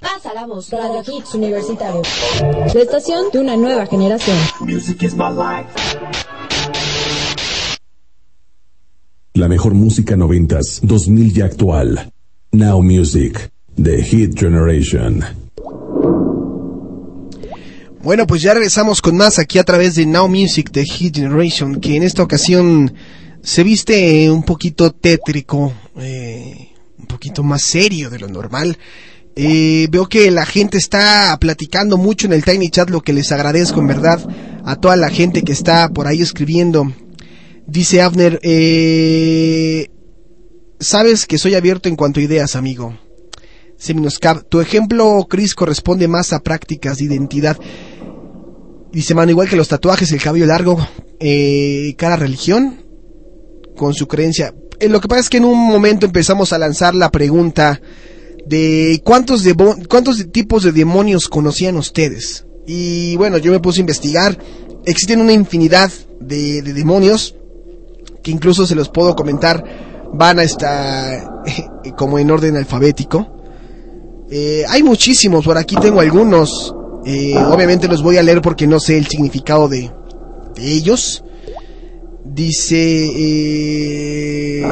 [0.01, 0.71] Pasa la voz.
[0.71, 2.03] Radio Hits Universitario.
[2.75, 4.37] La estación de una nueva generación.
[4.61, 5.92] Music is my life.
[9.43, 12.13] La mejor música noventas, 2000 y actual.
[12.53, 15.25] Now Music, The Hit Generation.
[18.05, 21.81] Bueno, pues ya regresamos con más aquí a través de Now Music de Hit Generation,
[21.81, 22.95] que en esta ocasión
[23.43, 28.79] se viste un poquito tétrico, eh, un poquito más serio de lo normal.
[29.35, 33.33] Eh, veo que la gente está platicando mucho en el Tiny Chat, lo que les
[33.33, 34.25] agradezco en verdad
[34.65, 36.93] a toda la gente que está por ahí escribiendo.
[37.67, 39.89] Dice Avner, eh,
[40.81, 42.99] sabes que soy abierto en cuanto a ideas, amigo.
[43.77, 47.57] Seminoscap, tu ejemplo, Chris, corresponde más a prácticas de identidad.
[48.93, 50.79] Dice mano, igual que los tatuajes, el cabello largo,
[51.19, 52.85] eh, cada religión
[53.77, 54.55] con su creencia.
[54.81, 57.81] Eh, lo que pasa es que en un momento empezamos a lanzar la pregunta
[58.45, 59.45] de cuántos,
[59.89, 62.45] cuántos tipos de demonios conocían ustedes.
[62.67, 64.37] Y bueno, yo me puse a investigar.
[64.85, 65.91] Existen una infinidad
[66.21, 67.37] de demonios
[68.23, 69.65] que incluso se los puedo comentar.
[70.13, 71.43] Van a estar
[71.97, 73.27] como en orden alfabético.
[74.31, 76.75] Eh, hay muchísimos, por aquí tengo algunos.
[77.05, 79.91] Eh, obviamente los voy a leer porque no sé el significado de,
[80.55, 81.25] de ellos.
[82.25, 82.77] Dice...
[83.15, 84.63] eh,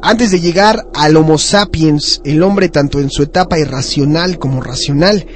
[0.00, 5.26] antes de llegar al Homo sapiens, el hombre tanto en su etapa irracional como racional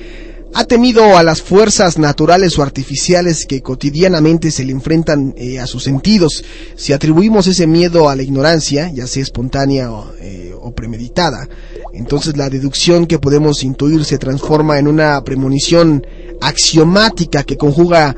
[0.54, 5.66] ha temido a las fuerzas naturales o artificiales que cotidianamente se le enfrentan eh, a
[5.66, 6.44] sus sentidos.
[6.76, 9.88] Si atribuimos ese miedo a la ignorancia, ya sea espontánea
[10.20, 11.48] eh, o premeditada,
[11.92, 16.06] entonces la deducción que podemos intuir se transforma en una premonición
[16.40, 18.14] axiomática que conjuga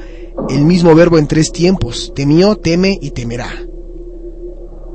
[0.48, 3.73] el mismo verbo en tres tiempos, temió, teme y temerá.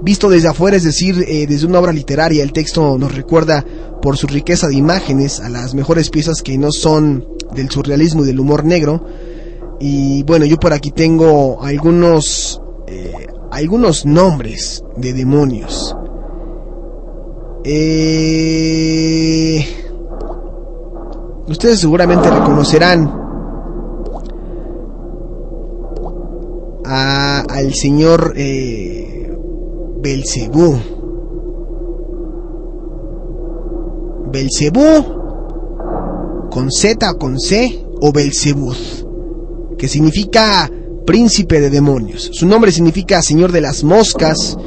[0.02, 3.66] Visto desde afuera, es decir, eh, desde una obra literaria, el texto nos recuerda
[4.02, 8.28] por su riqueza de imágenes a las mejores piezas que no son del surrealismo y
[8.28, 9.04] del humor negro.
[9.82, 15.96] Y bueno, yo por aquí tengo algunos, eh, algunos nombres de demonios.
[17.66, 19.66] Eh,
[21.48, 23.12] ustedes seguramente reconocerán
[26.86, 28.34] a- al señor
[30.02, 30.80] Belcebú.
[34.32, 35.20] Belcebú
[36.52, 40.70] con Z o con C o Belcebuth, que significa
[41.06, 42.30] príncipe de demonios.
[42.34, 44.58] Su nombre significa señor de las moscas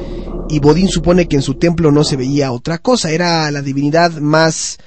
[0.48, 4.12] y Bodín supone que en su templo no se veía otra cosa, era la divinidad
[4.18, 4.78] más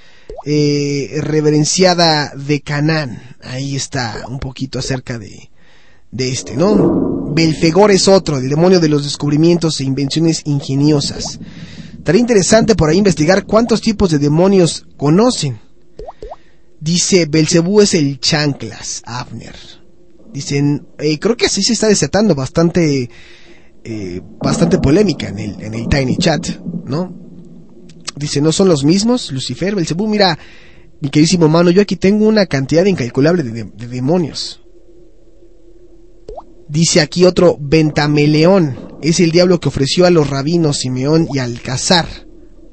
[0.46, 3.22] eh, reverenciada de Canaán.
[3.42, 5.50] Ahí está un poquito acerca de,
[6.12, 7.15] de este, ¿no?
[7.36, 11.38] Belfegor es otro, el demonio de los descubrimientos e invenciones ingeniosas.
[11.98, 15.60] Estaría interesante por ahí investigar cuántos tipos de demonios conocen.
[16.80, 19.56] Dice, Belcebú es el chanclas, Abner.
[20.32, 23.10] Dicen, eh, creo que así se está desatando bastante,
[23.84, 26.48] eh, bastante polémica en el, en el Tiny Chat,
[26.86, 27.14] ¿no?
[28.16, 29.32] Dice, ¿no son los mismos?
[29.32, 30.38] Lucifer, Belcebú, mira,
[31.02, 34.62] mi queridísimo mano, yo aquí tengo una cantidad incalculable de, de- de demonios.
[36.68, 42.08] Dice aquí otro, Ventameleón, es el diablo que ofreció a los rabinos Simeón y Alcazar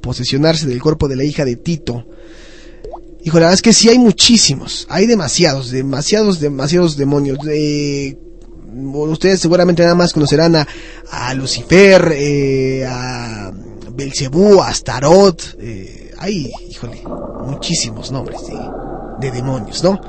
[0.03, 2.05] posesionarse del cuerpo de la hija de Tito.
[3.25, 7.39] Hijo, la verdad es que sí hay muchísimos, hay demasiados, demasiados, demasiados demonios.
[7.49, 8.19] Eh,
[8.75, 13.53] ustedes seguramente nada más conocerán a, Lucifer, eh, a
[13.95, 15.57] Belcebú, a Astarot.
[15.61, 17.03] eh, hay, híjole,
[17.47, 18.57] muchísimos nombres de,
[19.21, 20.01] de demonios, ¿no?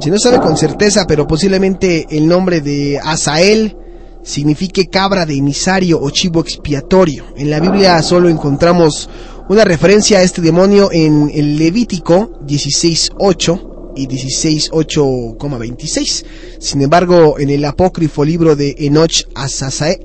[0.00, 3.76] Si no sabe con certeza, pero posiblemente el nombre de Asael
[4.22, 7.24] signifique cabra de emisario o chivo expiatorio.
[7.36, 9.08] En la Biblia solo encontramos
[9.48, 16.24] una referencia a este demonio en el Levítico 16.8 y 16.8,26.
[16.58, 20.00] Sin embargo, en el apócrifo libro de Enoch Azazel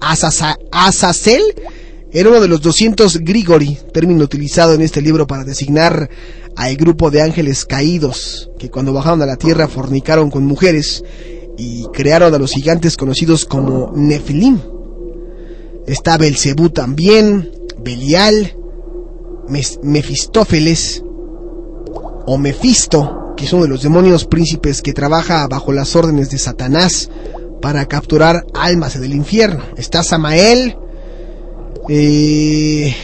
[2.13, 6.09] era uno de los 200 Grigori, término utilizado en este libro para designar
[6.57, 11.03] al grupo de ángeles caídos que cuando bajaron a la tierra fornicaron con mujeres
[11.57, 14.59] y crearon a los gigantes conocidos como Nefilim.
[15.87, 17.49] Está Belcebú también,
[17.81, 18.57] Belial,
[19.81, 21.03] Mefistófeles
[22.25, 26.37] o Mefisto, que es uno de los demonios príncipes que trabaja bajo las órdenes de
[26.37, 27.09] Satanás
[27.61, 29.63] para capturar almas del infierno.
[29.77, 30.75] Está Samael,
[31.89, 32.95] eh,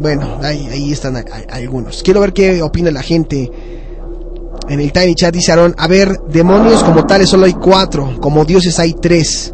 [0.00, 2.02] bueno, ahí, están algunos.
[2.02, 3.50] Quiero ver qué opina la gente.
[4.68, 8.44] En el Tiny Chat dice Aaron, a ver, demonios como tales solo hay cuatro, como
[8.44, 9.52] dioses hay tres.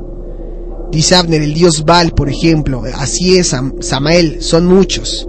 [0.90, 2.82] Dice Abner, el dios Baal, por ejemplo.
[2.96, 5.26] Así es, Sam- Samael, son muchos.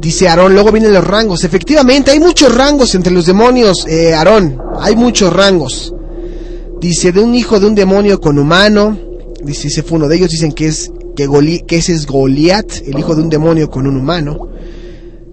[0.00, 1.42] Dice Aarón, luego vienen los rangos.
[1.44, 4.60] Efectivamente, hay muchos rangos entre los demonios, eh, Aarón.
[4.80, 5.92] Hay muchos rangos.
[6.80, 8.96] Dice, de un hijo de un demonio con humano.
[9.42, 10.30] Dice, ese fue uno de ellos.
[10.30, 14.50] Dicen que es que, ese es Goliat, el hijo de un demonio con un humano.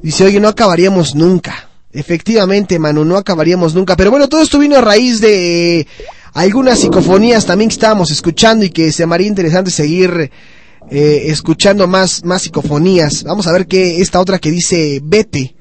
[0.02, 1.70] Dice, oye, no acabaríamos nunca.
[1.92, 3.96] Efectivamente, Manu, no acabaríamos nunca.
[3.96, 5.86] Pero bueno, todo esto vino a raíz de
[6.34, 10.32] algunas psicofonías también que estábamos escuchando y que se me interesante seguir
[10.90, 13.24] eh, escuchando más, más psicofonías.
[13.24, 15.56] Vamos a ver qué, esta otra que dice vete.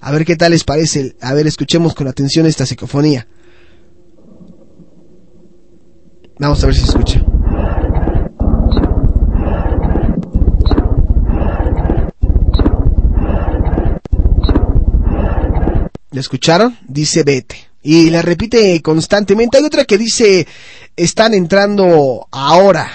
[0.00, 1.16] A ver qué tal les parece.
[1.20, 3.26] A ver, escuchemos con atención esta psicofonía.
[6.38, 7.24] Vamos a ver si se escucha.
[16.10, 16.76] ¿La escucharon?
[16.86, 17.56] Dice vete.
[17.82, 19.58] Y la repite constantemente.
[19.58, 20.46] Hay otra que dice
[20.96, 22.88] están entrando ahora.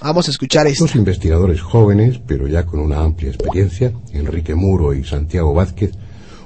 [0.00, 0.84] Vamos a escuchar esto.
[0.84, 5.90] Dos investigadores jóvenes, pero ya con una amplia experiencia, Enrique Muro y Santiago Vázquez,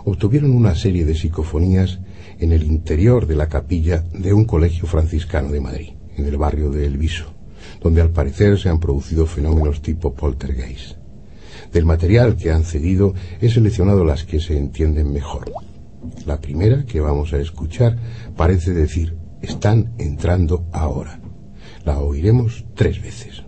[0.04, 1.98] obtuvieron una serie de psicofonías
[2.38, 6.70] en el interior de la capilla de un colegio franciscano de Madrid, en el barrio
[6.70, 7.26] de El Viso,
[7.82, 10.96] donde al parecer se han producido fenómenos tipo poltergeist.
[11.72, 15.52] Del material que han cedido he seleccionado las que se entienden mejor.
[16.26, 17.96] La primera que vamos a escuchar
[18.36, 21.20] parece decir, están entrando ahora.
[21.84, 23.42] La oiremos tres veces.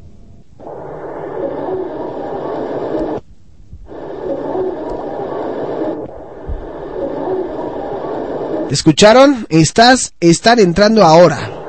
[8.70, 9.46] ¿Escucharon?
[9.50, 11.63] Estás, están entrando ahora.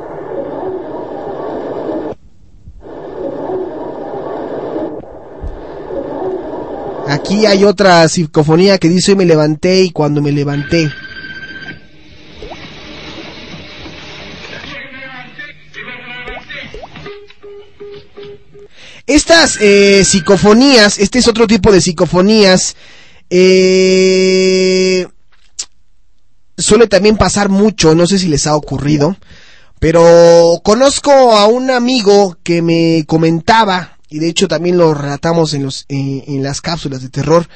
[7.16, 10.92] Aquí hay otra psicofonía que dice me levanté y cuando me levanté.
[19.08, 22.76] Estas eh, psicofonías, este es otro tipo de psicofonías,
[23.30, 25.08] eh,
[26.58, 29.16] suele también pasar mucho, no sé si les ha ocurrido,
[29.80, 35.64] pero conozco a un amigo que me comentaba, y de hecho también lo relatamos en,
[35.64, 37.48] los, en, en las cápsulas de terror,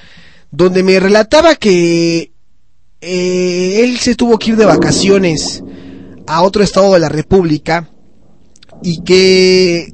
[0.52, 2.32] donde me relataba que
[3.02, 5.64] eh, él se tuvo que ir de vacaciones
[6.28, 7.90] a otro estado de la República
[8.84, 9.94] y que,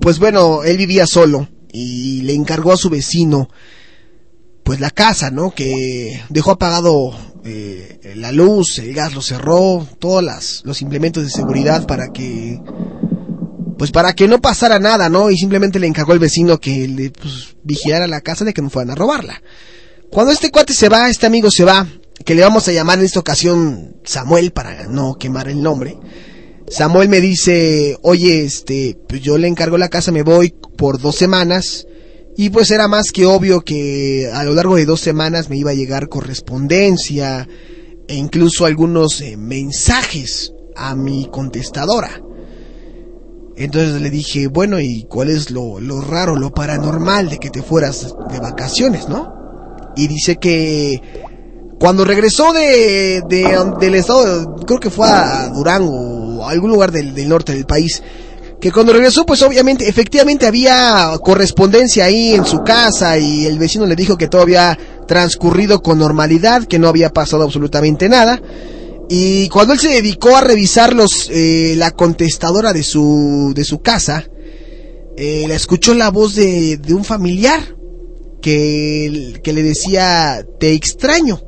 [0.00, 3.48] pues bueno, él vivía solo y le encargó a su vecino
[4.62, 5.50] pues la casa, ¿no?
[5.54, 11.30] Que dejó apagado eh, la luz, el gas lo cerró, todos las, los implementos de
[11.30, 12.60] seguridad para que,
[13.78, 15.30] pues para que no pasara nada, ¿no?
[15.30, 18.70] Y simplemente le encargó al vecino que le pues, vigilara la casa de que no
[18.70, 19.40] fueran a robarla.
[20.10, 21.86] Cuando este cuate se va, este amigo se va,
[22.24, 25.96] que le vamos a llamar en esta ocasión Samuel para no quemar el nombre.
[26.68, 31.14] Samuel me dice, oye, este, pues yo le encargo la casa, me voy por dos
[31.16, 31.86] semanas.
[32.36, 35.70] Y pues era más que obvio que a lo largo de dos semanas me iba
[35.70, 37.48] a llegar correspondencia
[38.06, 42.22] e incluso algunos eh, mensajes a mi contestadora.
[43.58, 47.62] Entonces le dije, bueno, ¿y cuál es lo, lo raro, lo paranormal de que te
[47.62, 49.34] fueras de vacaciones, no?
[49.96, 51.02] Y dice que
[51.80, 56.92] cuando regresó de, de- del estado, creo que fue a Durango o a algún lugar
[56.92, 58.00] del, del norte del país,
[58.60, 63.86] que cuando regresó, pues obviamente, efectivamente había correspondencia ahí en su casa y el vecino
[63.86, 68.40] le dijo que todo había transcurrido con normalidad, que no había pasado absolutamente nada.
[69.08, 73.80] Y cuando él se dedicó a revisar los, eh, la contestadora de su, de su
[73.80, 74.24] casa,
[75.16, 77.76] eh, le escuchó la voz de, de un familiar
[78.42, 81.40] que, que le decía, te extraño.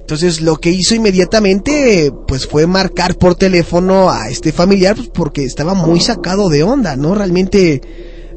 [0.00, 5.44] Entonces lo que hizo inmediatamente pues fue marcar por teléfono a este familiar pues, porque
[5.44, 7.16] estaba muy sacado de onda, ¿no?
[7.16, 7.80] Realmente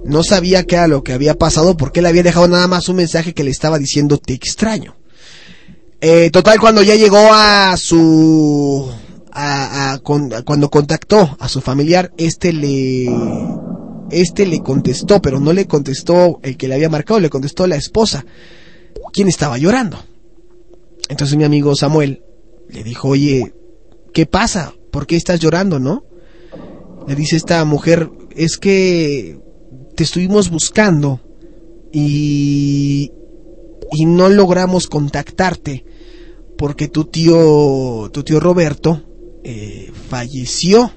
[0.03, 2.95] no sabía qué era lo que había pasado porque él había dejado nada más un
[2.95, 4.98] mensaje que le estaba diciendo te extraño.
[6.01, 8.89] Eh, total cuando ya llegó a su
[9.31, 13.07] a, cuando contactó a su familiar este le
[14.09, 17.75] este le contestó pero no le contestó el que le había marcado le contestó la
[17.75, 18.25] esposa
[19.13, 19.99] quien estaba llorando
[21.09, 22.23] entonces mi amigo Samuel
[22.69, 23.53] le dijo, oye,
[24.13, 24.73] ¿qué pasa?
[24.91, 26.05] ¿Por qué estás llorando, no?
[27.07, 29.39] Le dice esta mujer, es que
[29.95, 31.19] te estuvimos buscando
[31.91, 33.11] y,
[33.91, 35.83] y no logramos contactarte
[36.59, 39.01] porque tu tío, tu tío Roberto
[39.45, 40.91] eh, falleció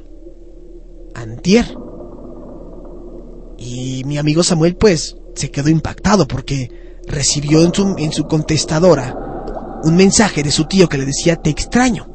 [1.15, 1.65] antier.
[3.57, 6.69] Y mi amigo Samuel pues se quedó impactado porque
[7.07, 9.17] recibió en su, en su contestadora
[9.85, 12.09] un mensaje de su tío que le decía te extraño.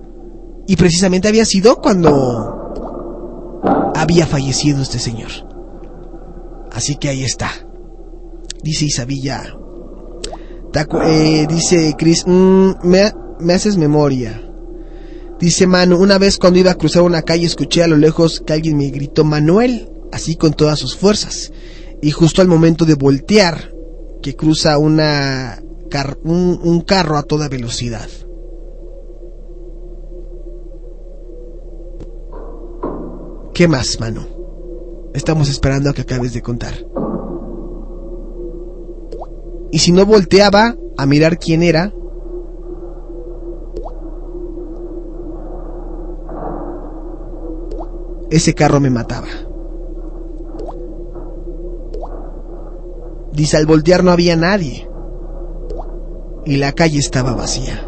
[0.68, 2.74] Y precisamente había sido cuando
[3.96, 5.32] había fallecido este señor.
[6.74, 7.50] Así que ahí está.
[8.62, 9.42] Dice Isabilla.
[10.74, 12.72] Taco- eh, dice Chris, "Mm,
[13.40, 14.44] me haces memoria.
[15.40, 18.54] Dice Manu, una vez cuando iba a cruzar una calle escuché a lo lejos que
[18.54, 21.52] alguien me gritó Manuel, así con todas sus fuerzas.
[22.02, 23.72] Y justo al momento de voltear,
[24.22, 25.62] que cruza una
[26.24, 28.10] un, un carro a toda velocidad.
[33.54, 34.28] ¿Qué más, Manu?
[35.14, 36.74] Estamos esperando a que acabes de contar.
[39.72, 41.94] Y si no volteaba a mirar quién era,
[48.30, 49.28] Ese carro me mataba.
[53.32, 54.90] Dice, al voltear no había nadie.
[56.46, 57.88] Y la calle estaba vacía.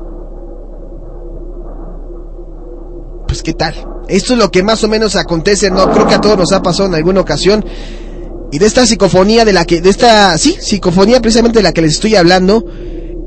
[3.28, 3.76] Pues qué tal.
[4.08, 6.62] Esto es lo que más o menos acontece, no creo que a todos nos ha
[6.62, 7.64] pasado en alguna ocasión.
[8.52, 11.82] Y de esta psicofonía de la que, de esta, sí, psicofonía precisamente de la que
[11.82, 12.66] les estoy hablando,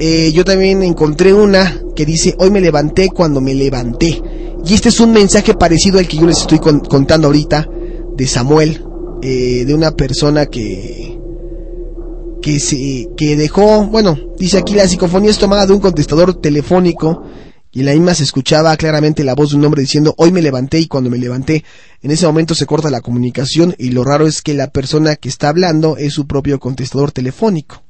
[0.05, 4.20] eh, yo también encontré una que dice, hoy me levanté cuando me levanté.
[4.64, 7.68] Y este es un mensaje parecido al que yo les estoy con- contando ahorita,
[8.16, 8.84] de Samuel,
[9.22, 11.18] eh, de una persona que,
[12.40, 17.22] que se, que dejó, bueno, dice aquí la psicofonía es tomada de un contestador telefónico
[17.70, 20.78] y la misma se escuchaba claramente la voz de un hombre diciendo hoy me levanté
[20.80, 21.64] y cuando me levanté
[22.03, 25.28] en ese momento se corta la comunicación y lo raro es que la persona que
[25.28, 27.82] está hablando es su propio contestador telefónico.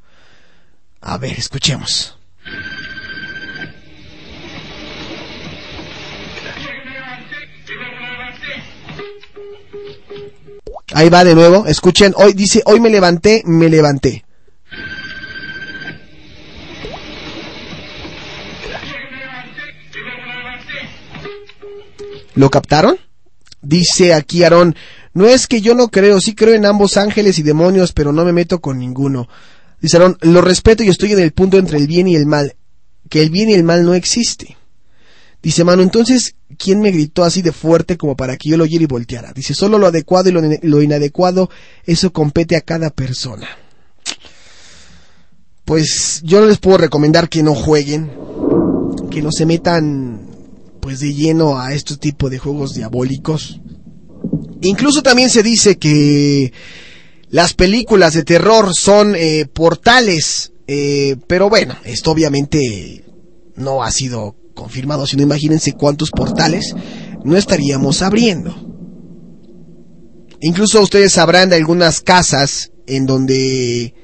[1.03, 2.17] A ver, escuchemos.
[10.95, 14.25] Ahí va de nuevo, escuchen, hoy dice, hoy me levanté, me levanté.
[22.35, 22.97] ¿Lo captaron?
[23.61, 24.77] Dice aquí Aarón,
[25.15, 28.25] no es que yo no creo, sí creo en ambos ángeles y demonios, pero no
[28.25, 29.29] me meto con ninguno.
[29.83, 32.55] Dice lo respeto y estoy en el punto entre el bien y el mal,
[33.09, 34.57] que el bien y el mal no existe.
[35.43, 38.85] Dice Manu, entonces, ¿quién me gritó así de fuerte como para que yo lo oyera
[38.85, 39.33] y volteara?
[39.33, 41.51] Dice, solo lo adecuado y lo, lo inadecuado,
[41.85, 43.49] eso compete a cada persona.
[45.65, 48.13] Pues yo no les puedo recomendar que no jueguen,
[49.11, 50.29] que no se metan
[50.81, 53.61] pues de lleno a este tipo de juegos diabólicos.
[54.61, 56.53] Incluso también se dice que
[57.33, 63.05] las películas de terror son eh, portales, eh, pero bueno, esto obviamente
[63.57, 66.75] no ha sido confirmado, sino imagínense cuántos portales
[67.25, 68.55] no estaríamos abriendo.
[70.43, 73.95] Incluso ustedes sabrán de algunas casas en donde,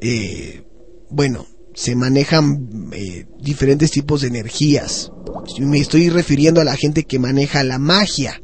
[0.00, 0.62] eh,
[1.10, 5.10] bueno, se manejan eh, diferentes tipos de energías.
[5.58, 8.40] Me estoy refiriendo a la gente que maneja la magia.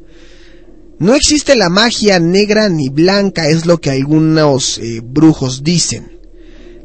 [1.01, 6.19] No existe la magia negra ni blanca, es lo que algunos eh, brujos dicen.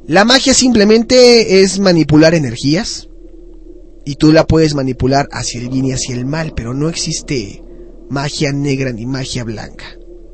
[0.06, 3.10] La magia simplemente es manipular energías
[4.06, 7.62] y tú la puedes manipular hacia el bien y hacia el mal, pero no existe
[8.08, 9.84] magia negra ni magia blanca.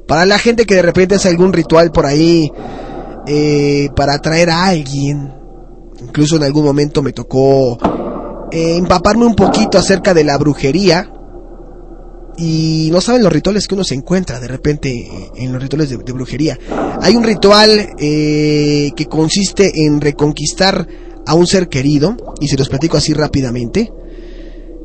[0.07, 2.53] Para la gente que de repente hace algún ritual por ahí
[3.27, 5.35] eh, para atraer a alguien,
[6.01, 7.79] incluso en algún momento me tocó
[8.53, 11.13] eh, empaparme un poquito acerca de la brujería
[12.39, 15.99] y no saben los rituales que uno se encuentra de repente en los rituales de,
[15.99, 16.59] de brujería.
[17.01, 20.87] Hay un ritual eh, que consiste en reconquistar
[21.27, 23.93] a un ser querido y se los platico así rápidamente.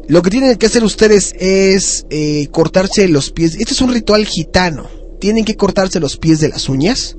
[0.08, 3.56] Lo que tienen que hacer ustedes es eh, cortarse los pies.
[3.60, 4.88] Este es un ritual gitano.
[5.20, 7.18] Tienen que cortarse los pies de las uñas,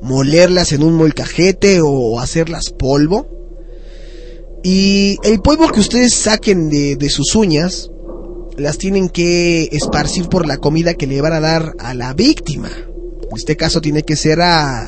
[0.00, 3.26] molerlas en un molcajete o hacerlas polvo.
[4.62, 7.89] Y el polvo que ustedes saquen de, de sus uñas,
[8.60, 12.68] las tienen que esparcir por la comida que le van a dar a la víctima.
[12.68, 14.86] En este caso tiene que ser a,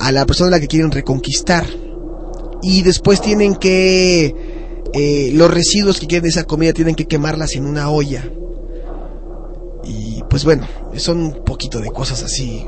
[0.00, 1.64] a la persona a la que quieren reconquistar.
[2.62, 4.34] Y después tienen que...
[4.92, 8.24] eh, los residuos que queden de esa comida tienen que quemarlas en una olla.
[9.84, 12.64] Y pues bueno, son un poquito de cosas así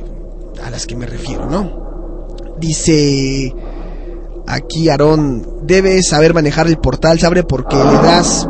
[0.62, 2.26] a las que me refiero, ¿no?
[2.58, 3.52] Dice
[4.46, 8.48] aquí Aarón, debes saber manejar el portal, sabe porque le das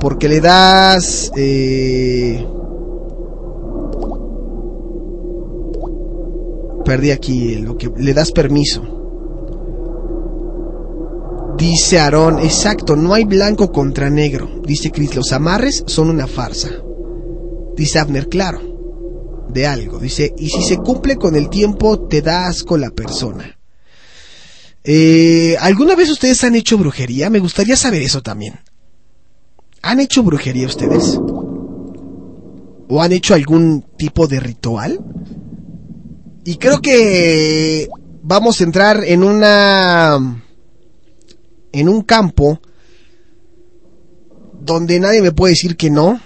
[0.00, 2.44] porque le das eh,
[6.84, 8.82] perdí aquí lo que le das permiso.
[11.56, 14.62] Dice Aarón exacto no hay blanco contra negro.
[14.64, 16.70] Dice Chris los amarres son una farsa.
[17.76, 18.60] Dice Abner claro
[19.48, 19.98] de algo.
[19.98, 23.58] Dice y si se cumple con el tiempo te da asco la persona.
[24.82, 27.28] Eh, ¿Alguna vez ustedes han hecho brujería?
[27.28, 28.60] Me gustaría saber eso también.
[29.82, 31.18] ¿Han hecho brujería ustedes?
[32.88, 35.00] ¿O han hecho algún tipo de ritual?
[36.44, 37.88] Y creo que
[38.22, 40.42] vamos a entrar en una...
[41.72, 42.60] en un campo
[44.60, 46.20] donde nadie me puede decir que no.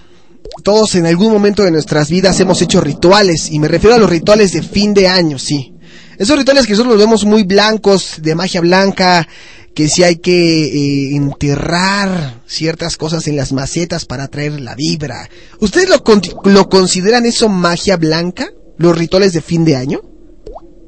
[0.63, 4.09] Todos en algún momento de nuestras vidas hemos hecho rituales, y me refiero a los
[4.09, 5.73] rituales de fin de año, sí.
[6.17, 9.27] Esos rituales que nosotros los vemos muy blancos, de magia blanca,
[9.75, 15.29] que si hay que eh, enterrar ciertas cosas en las macetas para atraer la vibra.
[15.59, 18.47] ¿Ustedes lo, con- lo consideran eso magia blanca?
[18.77, 20.01] ¿Los rituales de fin de año?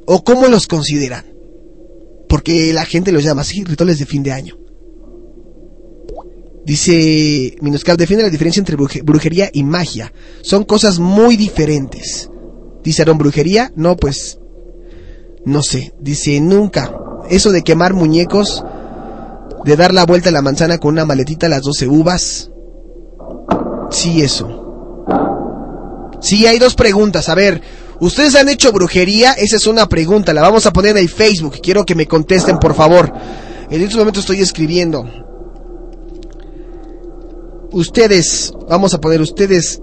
[0.06, 1.26] ¿O cómo los consideran?
[2.30, 4.58] Porque la gente los llama así, rituales de fin de año.
[6.66, 10.12] Dice Minuscar, defiende la diferencia entre bruje- brujería y magia.
[10.42, 12.30] Son cosas muy diferentes.
[12.84, 14.38] Dice Aaron, brujería, no, pues,
[15.46, 15.94] no sé.
[16.02, 16.94] Dice, nunca.
[17.30, 18.64] Eso de quemar muñecos,
[19.68, 22.50] de dar la vuelta a la manzana con una maletita a las 12 uvas.
[23.92, 25.04] Sí, eso.
[26.22, 27.28] Sí, hay dos preguntas.
[27.28, 27.62] A ver,
[28.00, 29.34] ¿ustedes han hecho brujería?
[29.34, 30.34] Esa es una pregunta.
[30.34, 31.58] La vamos a poner en el Facebook.
[31.62, 33.12] Quiero que me contesten, por favor.
[33.70, 35.06] En este momento estoy escribiendo.
[37.74, 39.82] Ustedes, vamos a poner, ¿ustedes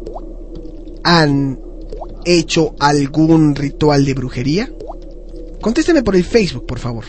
[1.03, 1.61] han
[2.24, 4.72] hecho algún ritual de brujería?
[5.61, 7.05] Contésteme por el Facebook, por favor.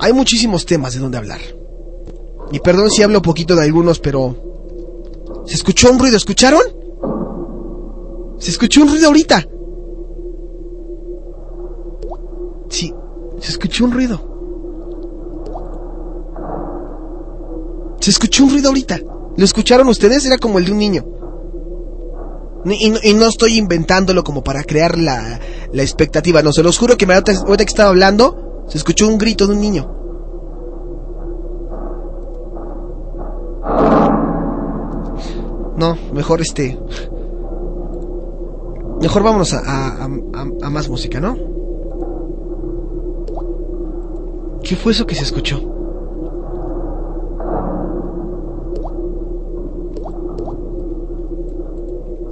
[0.00, 1.40] Hay muchísimos temas de donde hablar.
[2.52, 4.34] Y perdón si hablo poquito de algunos, pero...
[5.46, 6.16] ¿Se escuchó un ruido?
[6.16, 6.60] ¿Escucharon?
[8.38, 9.46] Se escuchó un ruido ahorita.
[12.68, 12.94] Sí,
[13.40, 14.20] se escuchó un ruido.
[18.00, 18.98] Se escuchó un ruido ahorita.
[19.36, 20.24] ¿Lo escucharon ustedes?
[20.24, 21.04] Era como el de un niño.
[22.64, 25.38] Y, no- y no estoy inventándolo como para crear la,
[25.72, 26.42] la expectativa.
[26.42, 29.52] No, se los juro que me- ahorita que estaba hablando, se escuchó un grito de
[29.52, 29.84] un niño.
[35.76, 36.78] No, mejor este.
[39.00, 41.36] Mejor vámonos a, a- a- a- más música, ¿no?
[44.62, 45.58] ¿Qué fue eso que se escuchó?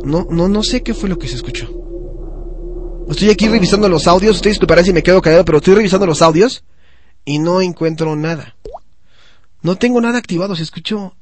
[0.05, 1.67] No, no, no sé qué fue lo que se escuchó.
[3.09, 4.37] Estoy aquí revisando los audios.
[4.37, 6.65] Ustedes disculparán si me quedo callado, pero estoy revisando los audios
[7.25, 8.57] y no encuentro nada.
[9.63, 10.55] No tengo nada activado.
[10.55, 11.15] Se escuchó.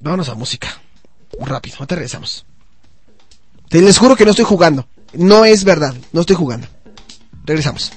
[0.00, 0.68] Vámonos a música.
[1.40, 2.46] Rápido, ahorita regresamos.
[3.68, 4.88] Te les juro que no estoy jugando.
[5.12, 6.66] No es verdad, no estoy jugando.
[7.44, 7.92] Regresamos.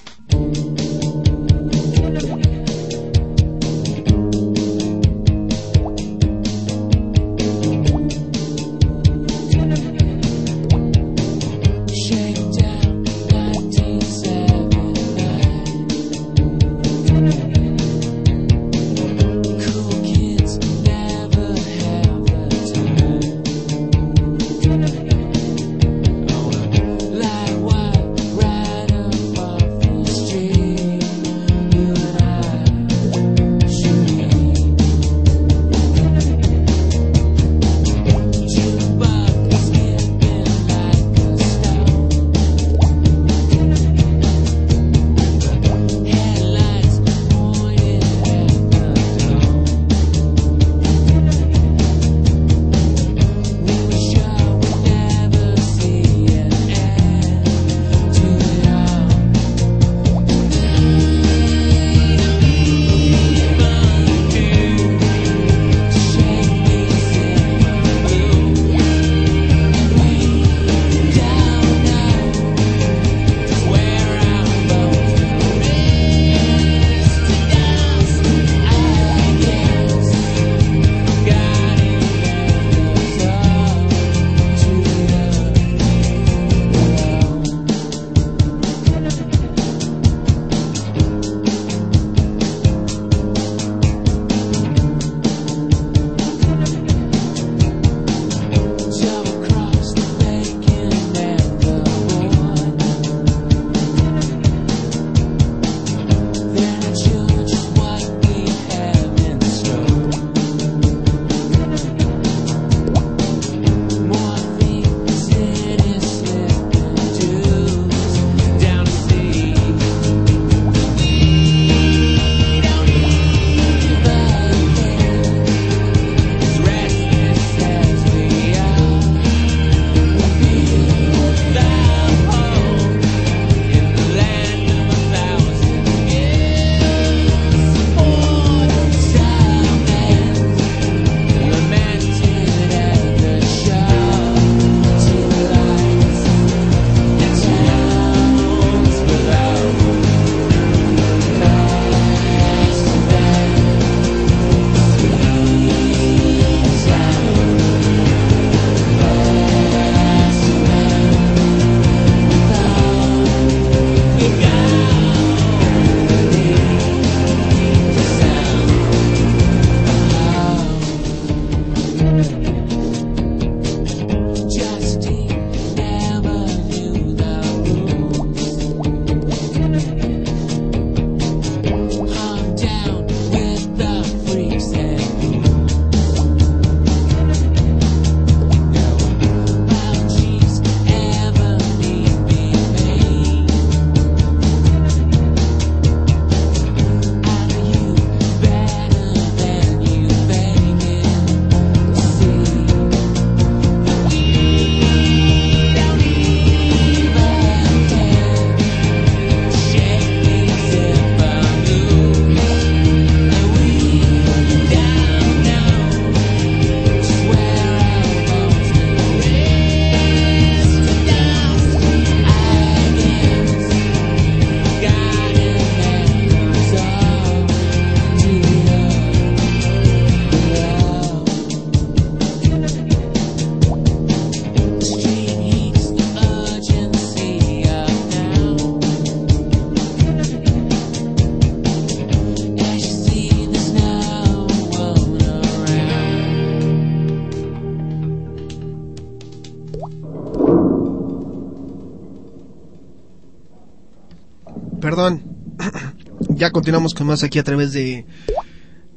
[256.42, 258.04] Ya continuamos con más aquí a través de,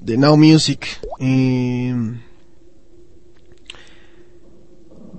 [0.00, 0.86] de Now Music.
[1.20, 1.94] Eh,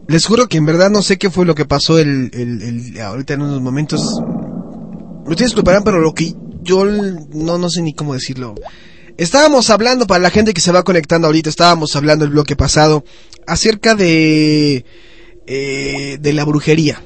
[0.07, 3.35] les juro que en verdad no sé qué fue lo que pasó el, el, ahorita
[3.35, 4.01] en unos momentos.
[5.27, 8.55] Ustedes disculparán, pero lo que yo no, no sé ni cómo decirlo.
[9.17, 13.05] Estábamos hablando, para la gente que se va conectando ahorita, estábamos hablando el bloque pasado
[13.45, 14.83] acerca de,
[15.45, 17.03] eh, de la brujería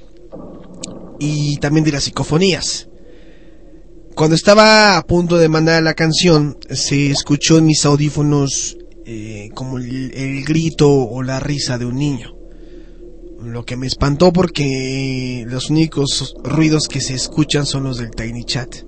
[1.20, 2.89] y también de las psicofonías.
[4.20, 9.78] Cuando estaba a punto de mandar la canción, se escuchó en mis audífonos eh, como
[9.78, 12.36] el, grito o la risa de un niño.
[13.41, 18.43] Lo que me espantó porque los únicos ruidos que se escuchan son los del Tiny
[18.43, 18.84] Chat.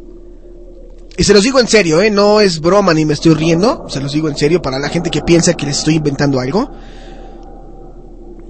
[1.15, 2.11] Y se los digo en serio, ¿eh?
[2.11, 3.85] No es broma ni me estoy riendo.
[3.87, 6.69] Se los digo en serio para la gente que piensa que les estoy inventando algo.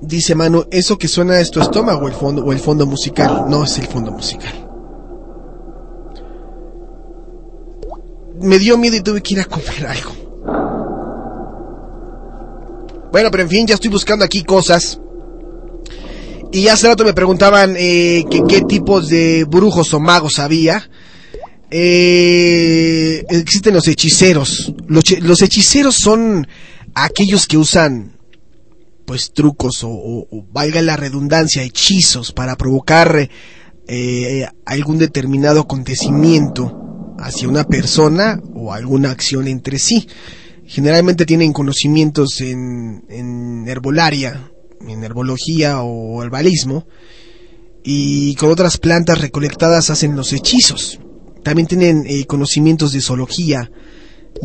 [0.02, 3.44] Dice Manu, ¿eso que suena es tu estómago el fondo, o el fondo musical?
[3.48, 4.71] No es el fondo musical.
[8.42, 10.12] Me dio miedo y tuve que ir a comer algo.
[13.12, 15.00] Bueno, pero en fin, ya estoy buscando aquí cosas.
[16.54, 20.90] Y hace rato me preguntaban eh, que qué tipos de brujos o magos había.
[21.70, 24.74] Eh, existen los hechiceros.
[24.88, 26.48] Los, hechiceros son
[26.94, 28.18] aquellos que usan
[29.06, 33.30] pues trucos o, o- o valga la redundancia, hechizos para provocar
[33.88, 36.91] eh, algún determinado acontecimiento
[37.22, 40.08] hacia una persona o alguna acción entre sí.
[40.66, 44.52] Generalmente tienen conocimientos en, en herbolaria,
[44.88, 46.88] en herbología o herbalismo,
[47.84, 51.00] y con otras plantas recolectadas hacen los hechizos.
[51.44, 53.72] También tienen eh, conocimientos de zoología,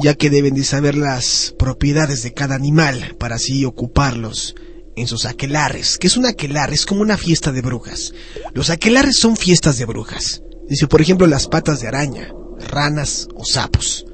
[0.03, 4.55] ya que deben de saber las propiedades de cada animal para así ocuparlos
[4.97, 5.99] en sus aquelares.
[5.99, 6.75] ¿Qué es un aquelarre?
[6.75, 8.13] Es como una fiesta de brujas.
[8.55, 10.43] Los aquelares son fiestas de brujas.
[10.69, 12.33] Dice, por ejemplo, las patas de araña,
[12.71, 14.07] ranas o sapos.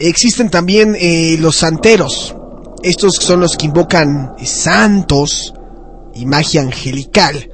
[0.00, 2.34] Existen también eh, los santeros.
[2.82, 5.52] Estos son los que invocan eh, santos
[6.14, 7.50] y magia angelical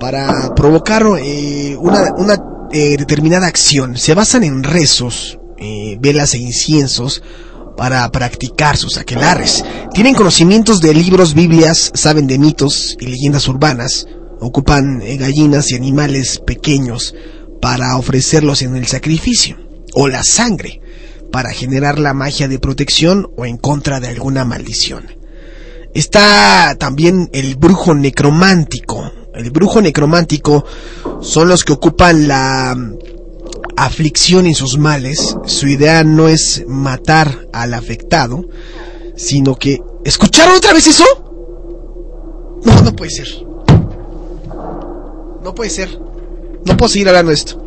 [0.00, 2.36] para provocar eh, una,
[2.70, 3.96] determinada acción.
[3.96, 5.38] Se basan en rezos,
[6.00, 7.22] velas e inciensos
[7.76, 9.64] para practicar sus aquelares.
[9.94, 14.06] Tienen conocimientos de libros, biblias, saben de mitos y leyendas urbanas.
[14.40, 17.14] Ocupan gallinas y animales pequeños
[17.60, 19.56] para ofrecerlos en el sacrificio.
[19.94, 20.80] O la sangre
[21.32, 25.06] para generar la magia de protección o en contra de alguna maldición.
[25.94, 29.10] Está también el brujo necromántico.
[29.34, 30.64] El brujo necromántico
[31.20, 32.98] son los que ocupan la mm,
[33.76, 35.36] aflicción y sus males.
[35.46, 38.44] Su idea no es matar al afectado,
[39.16, 39.80] sino que...
[40.04, 41.04] ¿Escucharon otra vez eso?
[42.64, 43.28] No, no puede ser.
[45.42, 46.07] No puede ser.
[46.64, 47.62] No puedo seguir hablando de esto.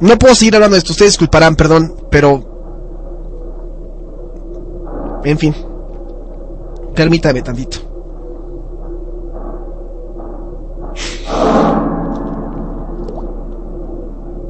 [0.00, 0.92] No puedo seguir hablando de esto.
[0.92, 2.54] Ustedes disculparán, perdón, pero...
[5.24, 5.54] En fin.
[6.94, 7.78] Permítame tantito.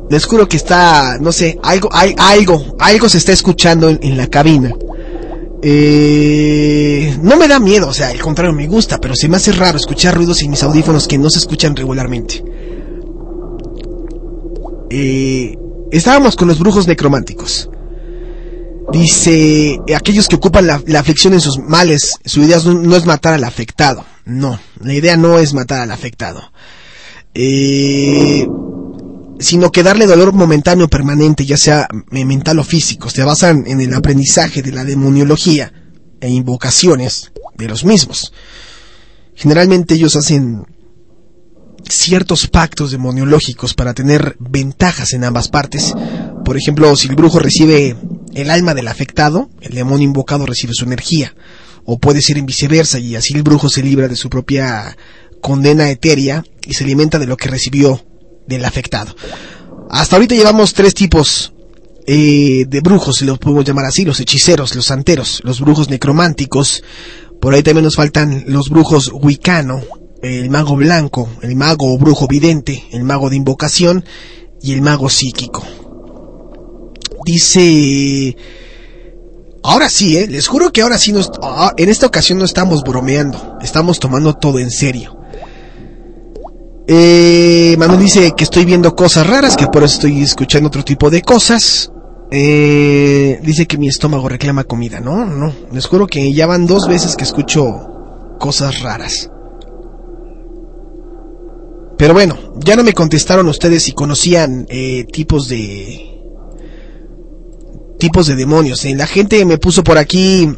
[0.09, 4.17] Les juro que está, no sé, algo, hay, algo, algo se está escuchando en, en
[4.17, 4.73] la cabina.
[5.63, 9.53] Eh, no me da miedo, o sea, al contrario, me gusta, pero se me hace
[9.53, 12.45] raro escuchar ruidos en mis audífonos que no se escuchan regularmente.
[14.91, 15.57] Eh,
[15.91, 17.69] estábamos con los brujos necrománticos.
[18.93, 23.05] Dice, aquellos que ocupan la, la aflicción en sus males, su idea no, no es
[23.05, 24.05] matar al afectado.
[24.25, 26.43] No, la idea no es matar al afectado.
[27.35, 28.47] Eh,
[29.39, 33.11] sino que darle dolor momentáneo permanente, ya sea eh, mental o físico.
[33.11, 35.73] Se basan en el aprendizaje de la demoniología
[36.21, 38.33] e invocaciones de los mismos.
[39.35, 40.65] Generalmente ellos hacen
[41.89, 45.93] ciertos pactos demoniológicos para tener ventajas en ambas partes.
[46.45, 47.97] Por ejemplo, si el brujo recibe
[48.35, 51.35] el alma del afectado, el demonio invocado recibe su energía.
[51.85, 54.97] O puede ser en viceversa y así el brujo se libra de su propia
[55.41, 58.05] condena etérea y se alimenta de lo que recibió
[58.47, 59.15] del afectado.
[59.91, 61.53] Hasta ahorita llevamos tres tipos
[62.07, 66.83] eh, de brujos, si los podemos llamar así, los hechiceros, los santeros, los brujos necrománticos.
[67.41, 69.83] Por ahí también nos faltan los brujos wicano,
[70.23, 74.05] el mago blanco, el mago o brujo vidente, el mago de invocación
[74.63, 75.65] y el mago psíquico.
[77.25, 78.37] Dice...
[79.69, 80.29] Ahora sí, ¿eh?
[80.29, 81.13] les juro que ahora sí,
[81.43, 85.16] ah, en esta ocasión no estamos bromeando, estamos tomando todo en serio.
[86.89, 91.11] Eh, Manu dice que estoy viendo cosas raras, que por eso estoy escuchando otro tipo
[91.11, 91.91] de cosas.
[92.31, 95.01] Eh, dice que mi estómago reclama comida.
[95.01, 97.65] No, no, les juro que ya van dos veces que escucho
[98.39, 99.31] cosas raras.
[101.99, 106.13] Pero bueno, ya no me contestaron ustedes si conocían eh, tipos de
[107.99, 108.85] tipos de demonios.
[108.85, 110.49] Eh, la gente me puso por aquí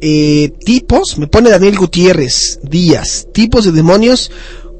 [0.00, 4.30] eh, tipos, me pone Daniel Gutiérrez Díaz, tipos de demonios.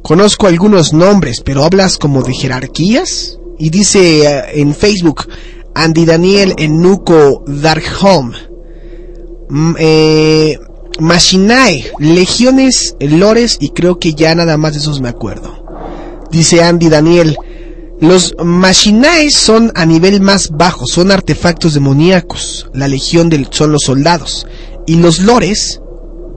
[0.02, 3.38] Conozco algunos nombres, pero hablas como de jerarquías.
[3.58, 5.28] Y dice eh, en Facebook
[5.74, 8.36] Andy Daniel Enuco Dark Home.
[9.48, 10.58] Mm, eh,
[10.98, 15.64] Machinae, Legiones, Lores y creo que ya nada más de esos me acuerdo.
[16.30, 17.36] Dice Andy Daniel,
[18.00, 22.68] los Machinae son a nivel más bajo, son artefactos demoníacos.
[22.74, 24.46] La Legión son los soldados.
[24.86, 25.81] Y los Lores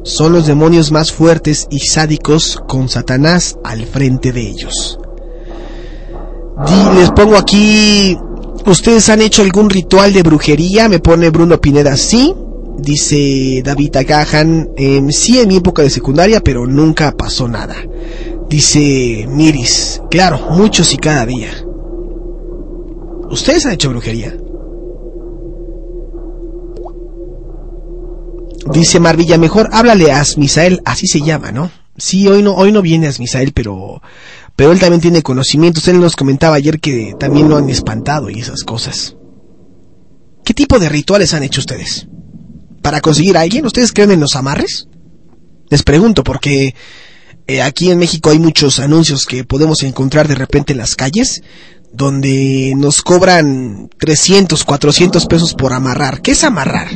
[0.05, 4.99] son los demonios más fuertes y sádicos con Satanás al frente de ellos.
[6.95, 8.15] Les pongo aquí,
[8.67, 10.87] ¿ustedes han hecho algún ritual de brujería?
[10.87, 12.33] Me pone Bruno Pineda, sí.
[12.77, 17.75] Dice David Agahan, em, sí en mi época de secundaria, pero nunca pasó nada.
[18.47, 21.49] Dice Miris, claro, muchos y cada día.
[23.31, 24.37] ¿Ustedes han hecho brujería?
[28.71, 31.71] Dice Marvilla, mejor háblale a Asmisael, así se llama, ¿no?
[31.97, 34.01] Sí, hoy no, hoy no viene Asmisael, pero,
[34.55, 35.87] pero él también tiene conocimientos.
[35.87, 39.15] Él nos comentaba ayer que también lo han espantado y esas cosas.
[40.43, 42.07] ¿Qué tipo de rituales han hecho ustedes?
[42.81, 43.65] ¿Para conseguir a alguien?
[43.65, 44.87] ¿Ustedes creen en los amarres?
[45.69, 46.75] Les pregunto porque
[47.47, 51.41] eh, aquí en México hay muchos anuncios que podemos encontrar de repente en las calles
[51.93, 56.21] donde nos cobran 300, 400 pesos por amarrar.
[56.21, 56.89] ¿Qué es amarrar?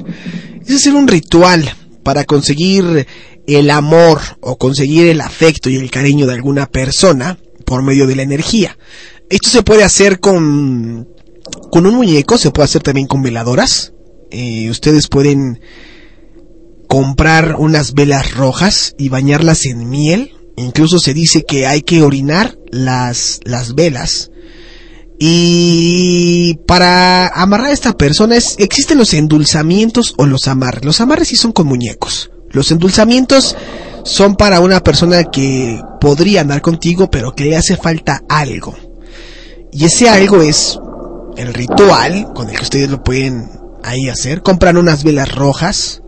[0.70, 1.68] Es hacer un ritual
[2.04, 3.08] para conseguir
[3.48, 8.16] el amor o conseguir el afecto y el cariño de alguna persona por medio de
[8.16, 8.78] la energía.
[9.32, 11.08] Esto se puede hacer con,
[11.72, 13.94] con un muñeco, se puede hacer también con veladoras.
[14.30, 15.60] Eh, ustedes pueden
[16.88, 20.34] comprar unas velas rojas y bañarlas en miel.
[20.56, 24.30] Incluso se dice que hay que orinar las, las velas.
[25.22, 30.86] Y para amarrar a esta persona existen los endulzamientos o los amarres.
[30.86, 32.32] Los amarres sí son con muñecos.
[32.52, 33.58] Los endulzamientos
[34.06, 38.76] son para una persona que podría andar contigo pero que le hace falta algo.
[39.74, 40.80] Y ese algo es
[41.36, 43.50] el ritual con el que ustedes lo pueden
[43.84, 44.42] ahí hacer.
[44.42, 46.02] Compran unas velas rojas.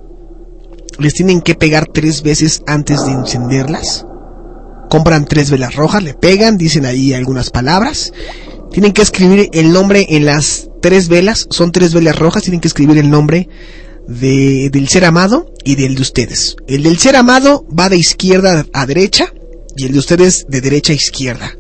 [0.99, 4.05] Les tienen que pegar tres veces antes de encenderlas.
[4.89, 8.11] Compran tres velas rojas, le pegan, dicen ahí algunas palabras.
[8.71, 11.47] Tienen que escribir el nombre en las tres velas.
[11.49, 12.43] Son tres velas rojas.
[12.43, 13.49] Tienen que escribir el nombre
[14.07, 16.55] de, del ser amado y del de ustedes.
[16.67, 19.33] El del ser amado va de izquierda a derecha
[19.75, 21.57] y el de ustedes de derecha a izquierda.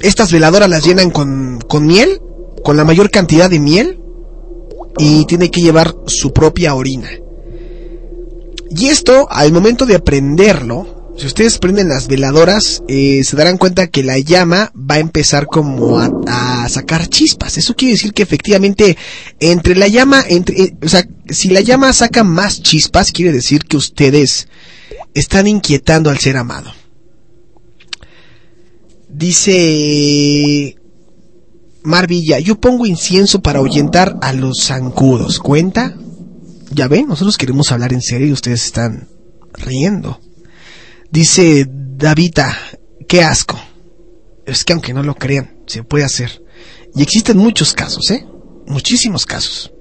[0.00, 2.20] Estas veladoras las llenan con, con miel,
[2.62, 4.00] con la mayor cantidad de miel
[4.98, 7.10] y tiene que llevar su propia orina.
[8.70, 13.86] Y esto, al momento de prenderlo, si ustedes prenden las veladoras, eh, se darán cuenta
[13.86, 17.56] que la llama va a empezar como a, a sacar chispas.
[17.56, 18.96] Eso quiere decir que efectivamente
[19.38, 23.64] entre la llama, entre, eh, o sea, si la llama saca más chispas, quiere decir
[23.64, 24.48] que ustedes
[25.14, 26.72] están inquietando al ser amado.
[29.08, 30.76] Dice
[31.84, 35.38] Marvilla, yo pongo incienso para ahuyentar a los zancudos.
[35.38, 35.96] ¿Cuenta?
[36.72, 39.08] Ya ven, nosotros queremos hablar en serio y ustedes están
[39.52, 40.18] riendo.
[41.14, 42.58] Dice Davita,
[43.06, 43.56] qué asco.
[44.44, 46.42] Es que aunque no lo crean, se puede hacer.
[46.96, 48.26] Y existen muchos casos, ¿eh?
[48.66, 49.72] Muchísimos casos.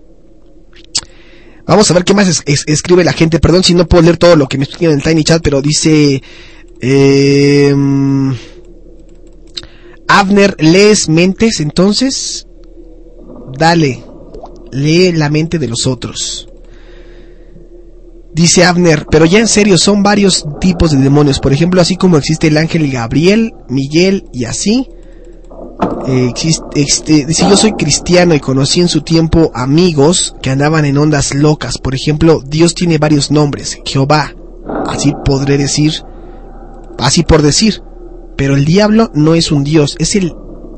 [1.66, 3.40] Vamos a ver qué más es- es- escribe la gente.
[3.40, 5.60] Perdón si no puedo leer todo lo que me escriben en el Tiny Chat, pero
[5.60, 6.22] dice...
[6.82, 7.74] Eh,
[10.08, 12.46] Abner, ¿lees mentes entonces?
[13.58, 14.04] Dale,
[14.72, 16.48] lee la mente de los otros.
[18.34, 21.40] Dice Abner, pero ya en serio, son varios tipos de demonios.
[21.40, 24.90] Por ejemplo, así como existe el ángel Gabriel, Miguel y así.
[26.08, 26.32] eh,
[27.28, 31.78] dice, yo soy cristiano y conocí en su tiempo amigos que andaban en ondas locas.
[31.78, 33.78] Por ejemplo, Dios tiene varios nombres.
[33.86, 34.34] Jehová,
[34.88, 35.94] así podré decir,
[36.98, 37.82] así por decir.
[38.36, 40.34] Pero el diablo no es un dios, es el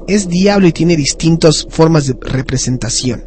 [0.08, 3.24] es diablo y tiene distintas formas de representación.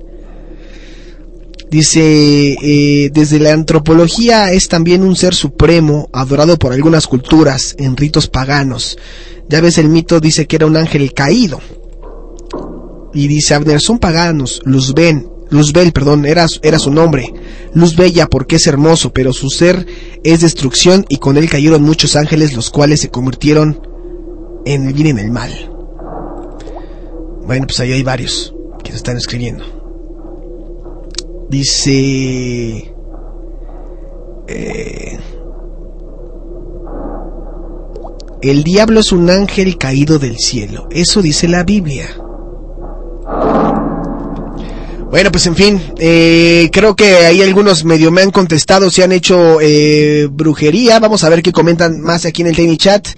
[1.71, 7.97] Dice, eh, desde la antropología es también un ser supremo, adorado por algunas culturas en
[7.97, 8.97] ritos paganos.
[9.49, 11.61] Ya ves, el mito dice que era un ángel caído.
[13.13, 17.33] Y dice Abner, son paganos, Luzben, Luzbel, perdón, era, era su nombre.
[17.75, 19.87] Luz bella porque es hermoso, pero su ser
[20.23, 23.81] es destrucción y con él cayeron muchos ángeles los cuales se convirtieron
[24.67, 25.53] en el bien y en el mal.
[27.47, 28.55] Bueno, pues ahí hay varios
[28.85, 29.78] que están escribiendo.
[31.49, 32.93] Dice...
[34.49, 35.19] eh,
[38.41, 40.89] El diablo es un ángel caído del cielo.
[40.91, 42.07] Eso dice la Biblia.
[45.11, 49.11] Bueno, pues en fin, eh, creo que ahí algunos medio me han contestado si han
[49.11, 51.01] hecho eh, brujería.
[51.01, 53.09] Vamos a ver qué comentan más aquí en el Tiny Chat.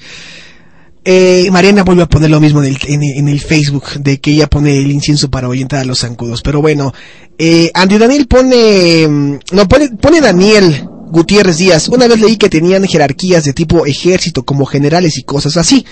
[1.04, 4.32] Eh, Mariana vuelve a poner lo mismo en el, en, en el Facebook, de que
[4.32, 6.42] ella pone el incienso para ahuyentar a los zancudos.
[6.42, 6.92] Pero bueno,
[7.38, 11.88] eh, Andy Daniel pone, mm, no, pone, pone Daniel Gutiérrez Díaz.
[11.88, 15.86] Una vez leí que tenían jerarquías de tipo ejército, como generales y cosas así.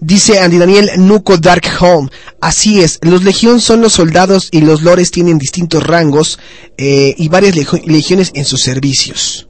[0.00, 2.08] Dice Andy Daniel Nuco Dark Home.
[2.40, 6.38] Así es, los legión son los soldados y los lores tienen distintos rangos
[6.78, 9.48] eh, y varias legio- legiones en sus servicios.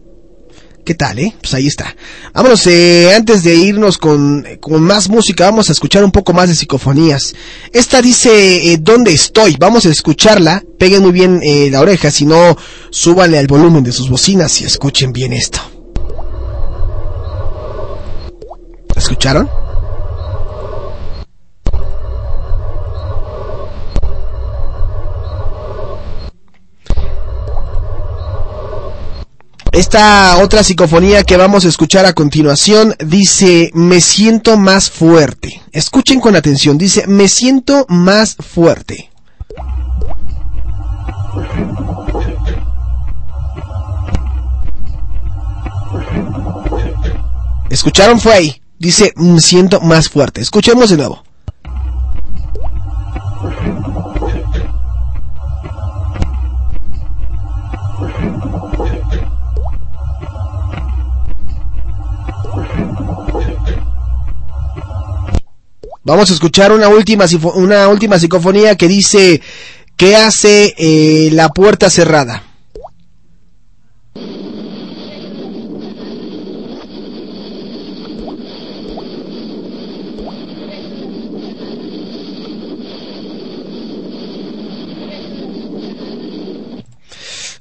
[0.86, 1.34] ¿Qué tal, eh?
[1.40, 1.96] Pues ahí está.
[2.32, 6.48] Vámonos, eh, antes de irnos con, con más música, vamos a escuchar un poco más
[6.48, 7.34] de psicofonías.
[7.72, 9.56] Esta dice, eh, ¿dónde estoy?
[9.58, 10.62] Vamos a escucharla.
[10.78, 12.56] Peguen muy bien eh, la oreja, si no,
[12.90, 15.58] súbanle al volumen de sus bocinas y escuchen bien esto.
[18.94, 19.65] ¿La ¿Escucharon?
[29.76, 35.60] Esta otra psicofonía que vamos a escuchar a continuación dice, me siento más fuerte.
[35.70, 39.10] Escuchen con atención, dice, me siento más fuerte.
[47.68, 48.18] ¿Escucharon?
[48.18, 48.62] Fue ahí.
[48.78, 50.40] Dice, me siento más fuerte.
[50.40, 51.25] Escuchemos de nuevo.
[66.06, 67.24] Vamos a escuchar una última,
[67.56, 69.42] una última psicofonía que dice,
[69.96, 72.44] ¿qué hace eh, la puerta cerrada?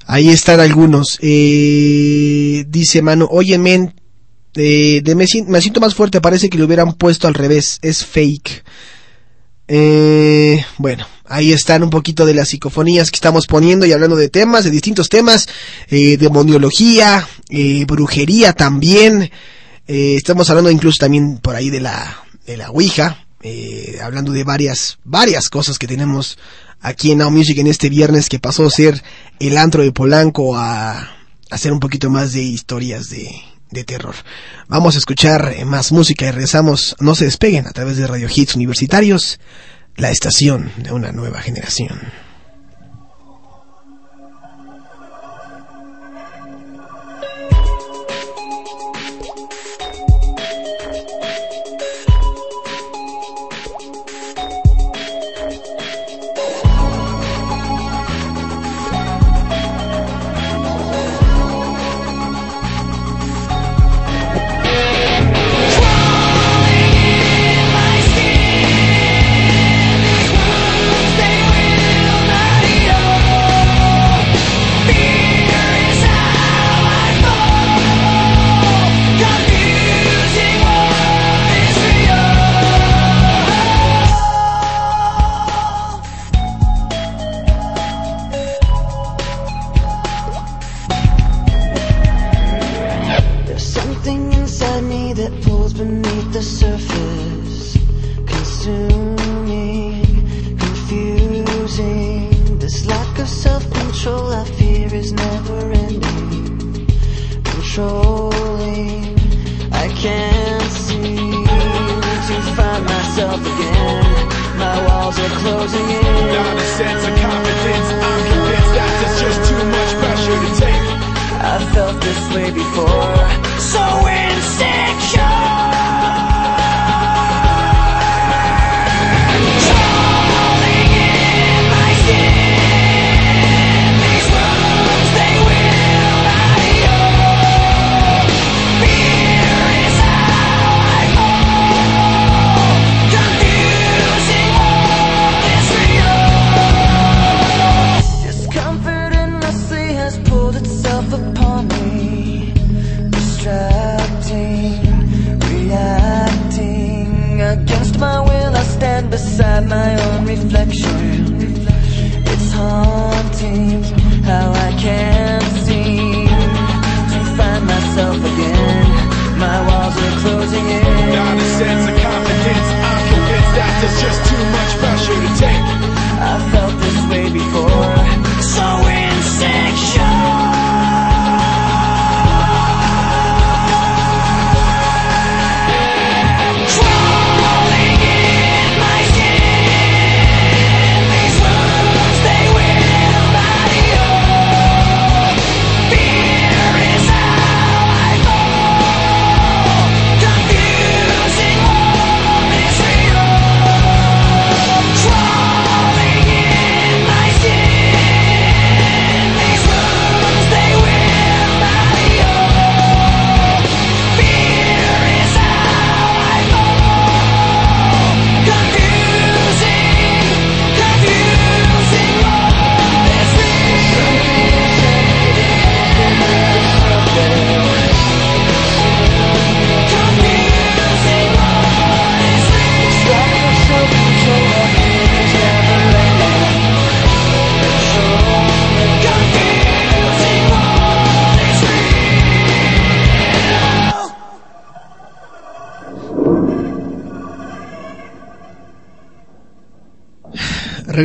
[0.06, 1.18] Ahí están algunos.
[1.24, 3.95] Eh, dice Manu, oye men,
[4.56, 7.80] eh, de me, sien- me siento más fuerte, parece que lo hubieran puesto al revés,
[7.82, 8.64] es fake.
[9.68, 14.30] Eh, bueno, ahí están un poquito de las psicofonías que estamos poniendo y hablando de
[14.30, 15.48] temas, de distintos temas,
[15.90, 19.32] eh, demoniología, eh, brujería también.
[19.88, 24.44] Eh, estamos hablando incluso también por ahí de la, de la Ouija, eh, hablando de
[24.44, 26.38] varias, varias cosas que tenemos
[26.82, 29.02] aquí en Now Music en este viernes que pasó a ser
[29.40, 31.10] el antro de Polanco a
[31.50, 33.32] hacer un poquito más de historias de,
[33.72, 34.16] de terror.
[34.68, 36.96] Vamos a escuchar eh, más música y regresamos.
[37.00, 39.40] No se despeguen a través de Radio Hits Universitarios,
[39.96, 42.25] la estación de una nueva generación.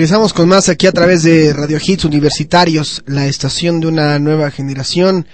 [0.00, 4.50] Regresamos con más aquí a través de Radio Hits Universitarios, la estación de una nueva
[4.50, 5.26] generación.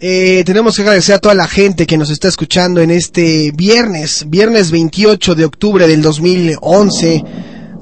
[0.00, 4.24] Eh, tenemos que agradecer a toda la gente que nos está escuchando en este viernes,
[4.30, 7.22] viernes 28 de octubre del 2011,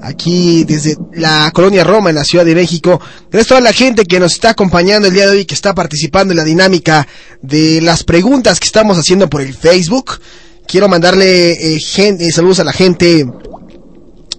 [0.02, 3.00] aquí desde la colonia Roma en la Ciudad de México.
[3.30, 5.76] Gracias a toda la gente que nos está acompañando el día de hoy, que está
[5.76, 7.06] participando en la dinámica
[7.40, 10.20] de las preguntas que estamos haciendo por el Facebook.
[10.66, 13.24] Quiero mandarle eh, eh, saludos a la gente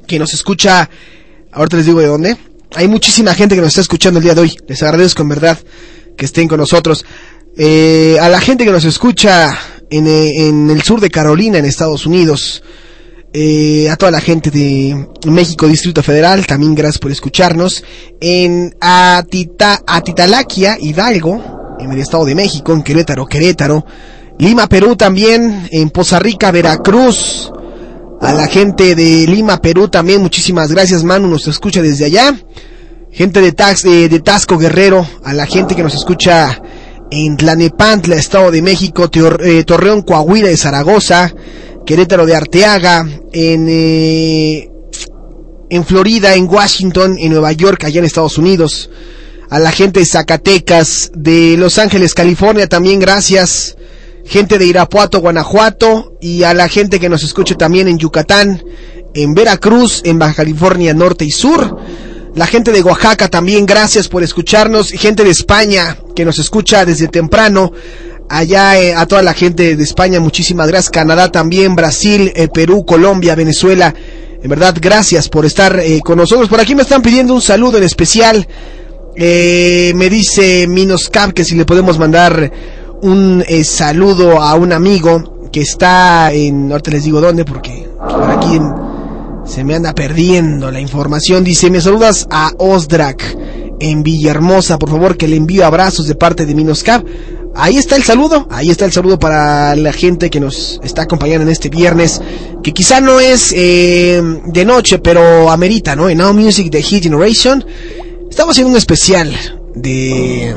[0.05, 0.89] que nos escucha.
[1.51, 2.37] Ahorita les digo de dónde.
[2.75, 4.57] Hay muchísima gente que nos está escuchando el día de hoy.
[4.67, 5.57] Les agradezco en verdad
[6.17, 7.05] que estén con nosotros.
[7.57, 9.53] Eh, a la gente que nos escucha
[9.89, 12.63] en, eh, en el sur de Carolina, en Estados Unidos.
[13.33, 17.83] Eh, a toda la gente de México, Distrito Federal, también gracias por escucharnos.
[18.19, 23.85] En Atita, Atitalaquia, Hidalgo, en el Estado de México, en Querétaro, Querétaro.
[24.37, 27.51] Lima, Perú también, en Poza Rica, Veracruz.
[28.21, 32.35] A la gente de Lima, Perú también, muchísimas gracias, Manu, nos escucha desde allá.
[33.11, 36.61] Gente de, Tax, eh, de Tasco Guerrero, a la gente que nos escucha
[37.09, 41.33] en Tlanepantla, Estado de México, Teor- eh, Torreón, Coahuila de Zaragoza,
[41.85, 44.69] Querétaro de Arteaga, en, eh,
[45.69, 48.89] en Florida, en Washington, en Nueva York, allá en Estados Unidos.
[49.49, 53.75] A la gente de Zacatecas, de Los Ángeles, California, también gracias.
[54.25, 58.63] Gente de Irapuato, Guanajuato, y a la gente que nos escuche también en Yucatán,
[59.13, 61.77] en Veracruz, en Baja California Norte y Sur.
[62.33, 64.91] La gente de Oaxaca también, gracias por escucharnos.
[64.91, 67.73] Gente de España que nos escucha desde temprano.
[68.29, 70.91] Allá eh, a toda la gente de España, muchísimas gracias.
[70.91, 73.93] Canadá también, Brasil, eh, Perú, Colombia, Venezuela.
[74.41, 76.47] En verdad, gracias por estar eh, con nosotros.
[76.47, 78.47] Por aquí me están pidiendo un saludo en especial.
[79.13, 82.49] Me dice Minoscap que si le podemos mandar
[83.01, 86.71] un eh, saludo a un amigo que está en...
[86.71, 88.59] Ahorita les digo dónde porque por aquí
[89.45, 91.43] se me anda perdiendo la información.
[91.43, 93.37] Dice, me saludas a Osdrak
[93.79, 94.79] en Villahermosa.
[94.79, 97.05] Por favor, que le envío abrazos de parte de Minoscap.
[97.53, 101.43] Ahí está el saludo, ahí está el saludo para la gente que nos está acompañando
[101.43, 102.21] en este viernes,
[102.63, 106.07] que quizá no es eh, de noche, pero amerita, ¿no?
[106.07, 107.65] En Now Music de Hit Generation.
[108.29, 109.35] Estamos haciendo un especial
[109.75, 110.55] de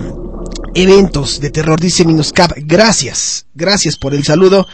[0.74, 2.52] eventos de terror, dice Minuscap.
[2.56, 4.66] Gracias, gracias por el saludo.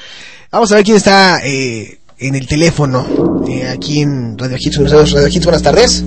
[0.51, 4.77] Vamos a ver quién está eh, en el teléfono eh, aquí en Radio Hits.
[4.78, 6.05] Radio Hits, buenas tardes.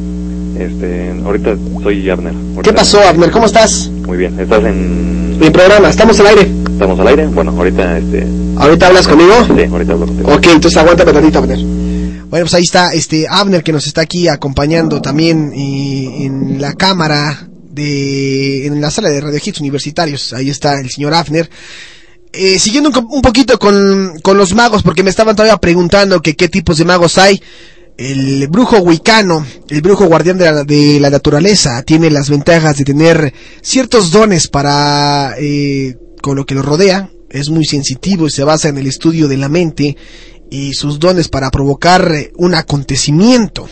[0.57, 2.33] Este, ahorita soy Abner.
[2.33, 3.31] Ahorita- ¿Qué pasó, Abner?
[3.31, 3.87] ¿Cómo estás?
[4.05, 6.51] Muy bien, ¿estás en Mi programa, estamos al aire.
[6.71, 7.27] estamos al aire?
[7.27, 9.33] Bueno, ahorita este ¿Ahorita hablas conmigo?
[9.47, 10.31] Sí, ahorita hablo contigo.
[10.33, 11.57] Ok, entonces aguántame tantito, Abner.
[11.57, 16.73] Bueno, pues ahí está este Abner que nos está aquí acompañando también eh, en la
[16.73, 20.33] cámara de en la sala de Radio Hits Universitarios.
[20.33, 21.49] Ahí está el señor Abner.
[22.31, 26.49] Eh, siguiendo un, poquito con, con los magos, porque me estaban todavía preguntando que qué
[26.49, 27.41] tipos de magos hay.
[27.95, 32.85] El brujo wicano, el brujo guardián de la, de la naturaleza, tiene las ventajas de
[32.85, 37.11] tener ciertos dones para eh, con lo que lo rodea.
[37.29, 39.95] Es muy sensitivo y se basa en el estudio de la mente
[40.49, 43.67] y sus dones para provocar un acontecimiento.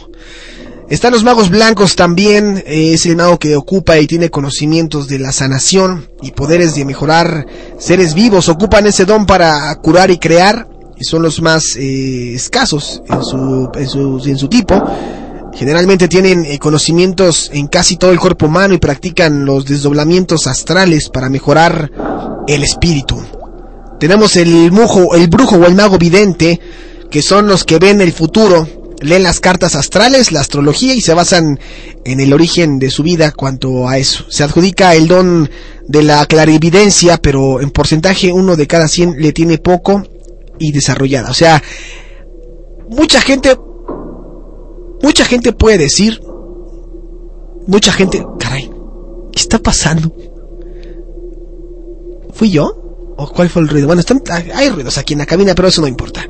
[0.92, 5.20] Están los magos blancos también, eh, es el mago que ocupa y tiene conocimientos de
[5.20, 7.46] la sanación y poderes de mejorar
[7.80, 10.68] seres vivos, ocupan ese don para curar y crear
[11.00, 14.84] y son los más eh, escasos en su, en su, en su tipo.
[15.54, 21.08] Generalmente tienen eh, conocimientos en casi todo el cuerpo humano y practican los desdoblamientos astrales
[21.08, 21.90] para mejorar
[22.50, 23.18] el espíritu.
[23.98, 26.60] Tenemos el mujo, el brujo o el mago vidente,
[27.10, 28.68] que son los que ven el futuro,
[29.02, 31.60] leen las cartas astrales, la astrología y se basan
[32.06, 34.26] en el origen de su vida cuanto a eso.
[34.30, 35.50] Se adjudica el don
[35.88, 40.04] de la clarividencia, pero en porcentaje uno de cada 100 le tiene poco
[40.60, 41.30] y desarrollada.
[41.30, 41.62] O sea,
[42.90, 43.58] mucha gente,
[45.02, 46.22] mucha gente puede decir,
[47.68, 48.72] mucha gente, caray,
[49.32, 50.14] ¿qué está pasando?
[52.34, 52.78] ¿Fui yo?
[53.18, 53.88] ¿O cuál fue el ruido?
[53.88, 54.22] Bueno, están,
[54.54, 56.26] hay ruidos aquí en la cabina, pero eso no importa.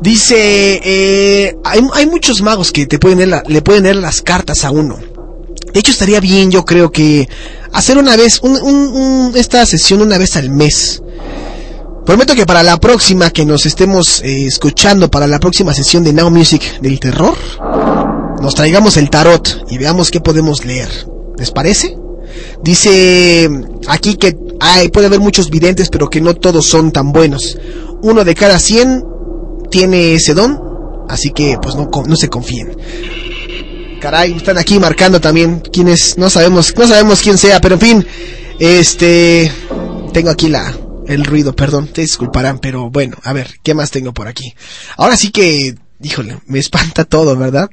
[0.00, 4.64] Dice, eh, hay, hay muchos magos que te pueden leer le pueden leer las cartas
[4.64, 4.96] a uno.
[5.72, 7.28] De hecho, estaría bien, yo creo que
[7.72, 11.02] hacer una vez, un- un- esta sesión una vez al mes.
[12.06, 16.12] Prometo que para la próxima que nos estemos eh, escuchando, para la próxima sesión de
[16.12, 17.34] Now Music del terror,
[18.40, 20.88] nos traigamos el tarot y veamos qué podemos leer.
[21.36, 21.98] ¿Les parece?
[22.62, 23.50] Dice
[23.88, 27.58] aquí que hay, puede haber muchos videntes, pero que no todos son tan buenos.
[28.02, 29.04] Uno de cada 100
[29.70, 32.76] tiene ese don, así que pues no, no se confíen.
[34.00, 38.06] Caray, están aquí marcando también quienes no sabemos, no sabemos quién sea, pero en fin,
[38.58, 39.50] este
[40.12, 40.72] tengo aquí la
[41.08, 44.54] el ruido, perdón, te disculparán, pero bueno, a ver, ¿qué más tengo por aquí?
[44.98, 47.70] Ahora sí que, híjole, me espanta todo, ¿verdad?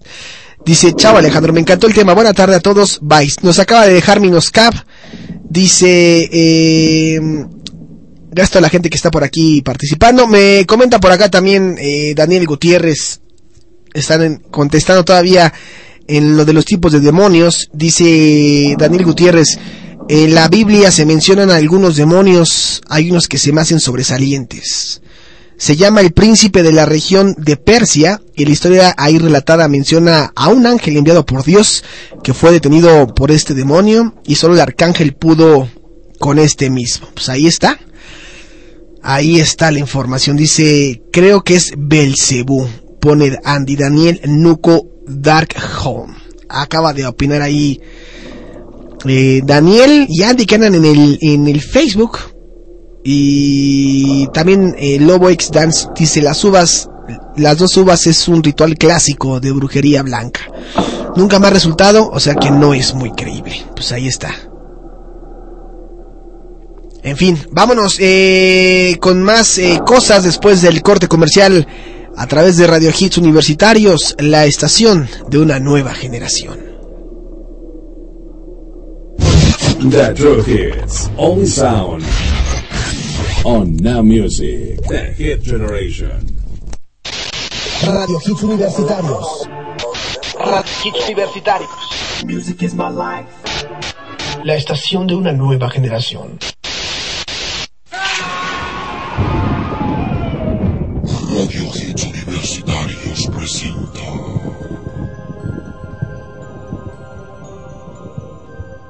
[0.65, 2.13] Dice, chao Alejandro, me encantó el tema.
[2.13, 2.97] Buena tarde a todos.
[3.01, 3.31] Bye.
[3.43, 4.73] Nos acaba de dejar Minoscap.
[5.47, 7.19] Dice, eh,
[8.35, 10.27] gracias a la gente que está por aquí participando.
[10.27, 13.21] Me comenta por acá también eh, Daniel Gutiérrez.
[13.93, 15.53] Están en- contestando todavía
[16.07, 17.69] en lo de los tipos de demonios.
[17.73, 19.57] Dice Daniel Gutiérrez,
[20.09, 22.81] en la Biblia se mencionan algunos demonios.
[22.89, 25.01] Hay unos que se me hacen sobresalientes.
[25.57, 30.33] Se llama el príncipe de la región de Persia y la historia ahí relatada menciona
[30.35, 31.85] a un ángel enviado por Dios
[32.21, 35.69] que fue detenido por este demonio y solo el arcángel pudo
[36.19, 37.07] con este mismo.
[37.13, 37.79] Pues ahí está.
[39.07, 40.35] Ahí está la información.
[40.35, 42.67] Dice, creo que es Belcebú.
[42.99, 45.49] Pone Andy Daniel Nuco Dark
[45.83, 46.15] Home.
[46.49, 47.79] Acaba de opinar ahí
[49.05, 52.17] eh, Daniel y Andy que andan en el, en el Facebook.
[53.03, 56.89] Y también eh, Lobo X Dance dice las uvas,
[57.37, 60.41] las dos uvas es un ritual clásico de brujería blanca.
[61.15, 63.67] Nunca más resultado, o sea que no es muy creíble.
[63.75, 64.33] Pues ahí está.
[67.05, 71.67] En fin, vámonos eh, con más eh, cosas después del corte comercial
[72.17, 76.57] a través de Radio Hits Universitarios, la estación de una nueva generación.
[79.87, 81.11] The True Hits.
[81.15, 82.03] Only sound.
[83.43, 84.81] On Now Music.
[84.87, 86.25] The Hit Generation.
[87.85, 89.47] Radio Hits Universitarios.
[90.39, 92.25] Radio Hits Universitarios.
[92.25, 93.29] Music is my life.
[94.43, 96.39] La estación de una nueva generación.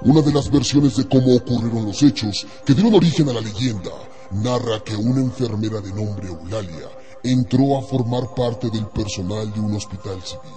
[0.06, 3.90] Una de las versiones de cómo ocurrieron los hechos que dieron origen a la leyenda
[4.34, 6.92] narra que una enfermera de nombre Eulalia
[7.24, 10.54] entró a formar parte del personal de un hospital civil.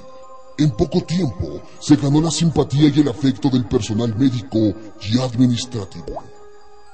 [0.58, 4.58] En poco tiempo se ganó la simpatía y el afecto del personal médico
[5.00, 6.22] y administrativo.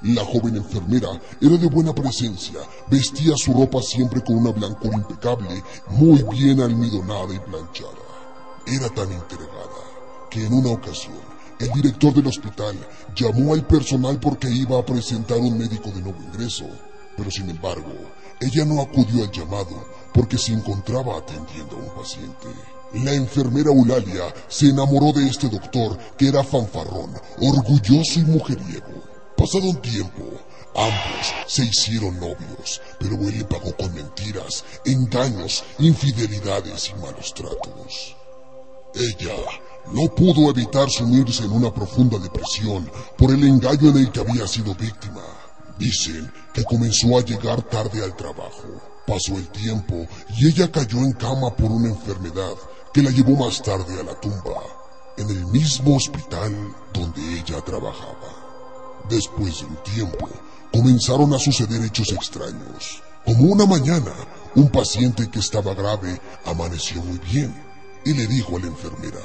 [0.02, 5.60] La joven enfermera era de buena presencia, vestía su ropa siempre con una blancura impecable,
[5.88, 8.04] muy bien almidonada y planchada.
[8.64, 12.76] Era tan entregada que en una ocasión el director del hospital
[13.14, 16.66] llamó al personal porque iba a presentar un médico de nuevo ingreso,
[17.16, 17.92] pero sin embargo,
[18.40, 22.48] ella no acudió al llamado porque se encontraba atendiendo a un paciente.
[22.94, 29.02] La enfermera Eulalia se enamoró de este doctor que era fanfarrón, orgulloso y mujeriego.
[29.36, 30.22] Pasado un tiempo,
[30.76, 38.16] ambos se hicieron novios, pero él le pagó con mentiras, engaños, infidelidades y malos tratos.
[38.94, 39.34] Ella
[39.92, 44.46] no pudo evitar sumirse en una profunda depresión por el engaño en el que había
[44.46, 45.22] sido víctima.
[45.78, 48.80] Dicen que comenzó a llegar tarde al trabajo.
[49.06, 50.06] Pasó el tiempo
[50.36, 52.54] y ella cayó en cama por una enfermedad
[52.92, 54.62] que la llevó más tarde a la tumba,
[55.16, 56.54] en el mismo hospital
[56.92, 59.02] donde ella trabajaba.
[59.10, 60.28] Después de un tiempo,
[60.72, 63.02] comenzaron a suceder hechos extraños.
[63.26, 64.12] Como una mañana,
[64.54, 67.54] un paciente que estaba grave amaneció muy bien
[68.04, 69.20] y le dijo a la enfermera,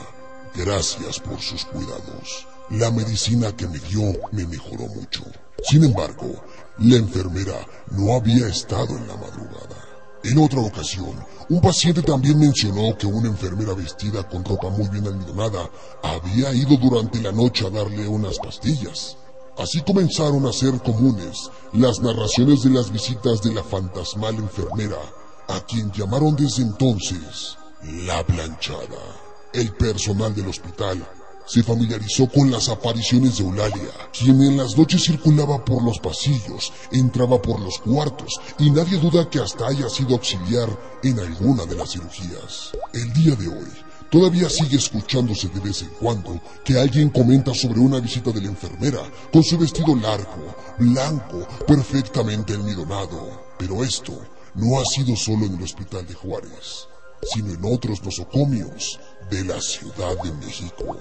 [0.55, 2.47] gracias por sus cuidados.
[2.71, 4.01] La medicina que me dio
[4.31, 5.23] me mejoró mucho.
[5.63, 6.43] Sin embargo,
[6.77, 9.89] la enfermera no había estado en la madrugada.
[10.23, 11.15] En otra ocasión,
[11.49, 15.69] un paciente también mencionó que una enfermera vestida con ropa muy bien almidonada
[16.03, 19.17] había ido durante la noche a darle unas pastillas.
[19.57, 24.99] Así comenzaron a ser comunes las narraciones de las visitas de la fantasmal enfermera,
[25.47, 27.57] a quien llamaron desde entonces
[28.05, 29.28] la planchada.
[29.51, 31.03] El personal del hospital
[31.47, 36.71] se familiarizó con las apariciones de Eulalia, quien en las noches circulaba por los pasillos,
[36.91, 40.69] entraba por los cuartos y nadie duda que hasta haya sido auxiliar
[41.01, 42.69] en alguna de las cirugías.
[42.93, 43.67] El día de hoy,
[44.11, 48.49] todavía sigue escuchándose de vez en cuando que alguien comenta sobre una visita de la
[48.49, 49.01] enfermera
[49.33, 53.49] con su vestido largo, blanco, perfectamente almidonado.
[53.57, 54.13] Pero esto
[54.53, 56.87] no ha sido solo en el hospital de Juárez,
[57.33, 58.99] sino en otros nosocomios
[59.29, 60.97] de la Ciudad de México.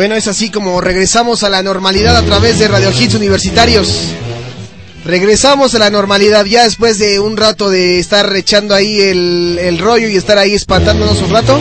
[0.00, 4.06] Bueno, es así como regresamos a la normalidad a través de Radio Hits Universitarios.
[5.04, 9.78] Regresamos a la normalidad ya después de un rato de estar echando ahí el, el
[9.78, 11.60] rollo y estar ahí espantándonos un rato.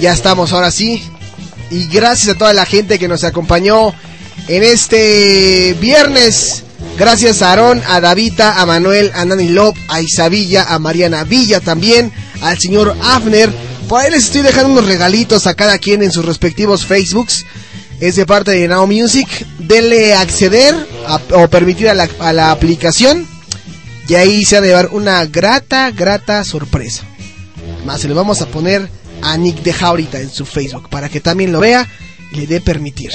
[0.00, 1.02] Ya estamos ahora sí.
[1.72, 3.92] Y gracias a toda la gente que nos acompañó
[4.46, 6.62] en este viernes.
[6.96, 11.58] Gracias a Aarón, a Davita, a Manuel, a Nani Lop, a Isabilla, a Mariana Villa
[11.58, 12.12] también,
[12.42, 13.50] al señor Afner.
[13.88, 17.46] Por ahí les estoy dejando unos regalitos a cada quien en sus respectivos Facebooks.
[18.00, 19.26] Es de parte de Now Music.
[19.58, 20.74] Denle acceder
[21.06, 23.26] a- o permitir a la, a la aplicación.
[24.08, 27.02] Y ahí se va a llevar una grata, grata sorpresa.
[27.84, 28.88] Más se lo vamos a poner
[29.22, 31.86] a Nick de ahorita en su Facebook para que también lo vea
[32.32, 33.10] y le dé permitir.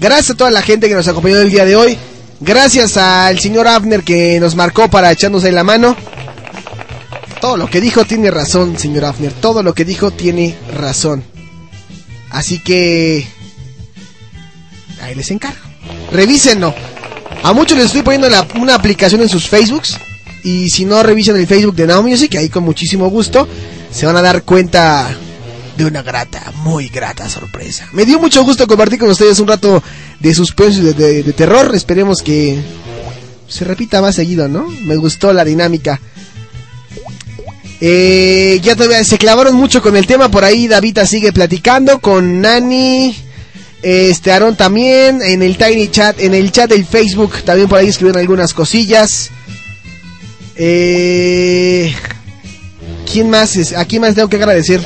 [0.00, 1.96] Gracias a toda la gente que nos acompañó el día de hoy.
[2.40, 5.96] Gracias al señor Abner que nos marcó para echarnos ahí la mano.
[7.40, 9.32] Todo lo que dijo tiene razón, señor Abner.
[9.32, 11.22] Todo lo que dijo tiene razón.
[12.30, 13.26] Así que...
[15.02, 15.58] Ahí les encargo.
[16.12, 16.74] Revísenlo.
[17.42, 19.98] A muchos les estoy poniendo una aplicación en sus Facebooks.
[20.42, 23.46] Y si no revisen el Facebook de Now Music, ahí con muchísimo gusto,
[23.90, 25.08] se van a dar cuenta
[25.76, 27.86] de una grata, muy grata sorpresa.
[27.92, 29.82] Me dio mucho gusto compartir con ustedes un rato
[30.20, 31.74] de suspenso y de- de terror.
[31.74, 32.58] Esperemos que
[33.48, 34.66] se repita más seguido, ¿no?
[34.84, 36.00] Me gustó la dinámica.
[37.80, 40.30] Eh, ya todavía se clavaron mucho con el tema.
[40.30, 43.14] Por ahí Davita sigue platicando con Nani.
[43.82, 45.20] Este Aaron también.
[45.22, 49.30] En el Tiny Chat, en el chat del Facebook también por ahí escribieron algunas cosillas.
[50.56, 51.94] Eh,
[53.10, 53.74] ¿Quién más es?
[53.74, 54.80] ¿A quién más tengo que agradecer?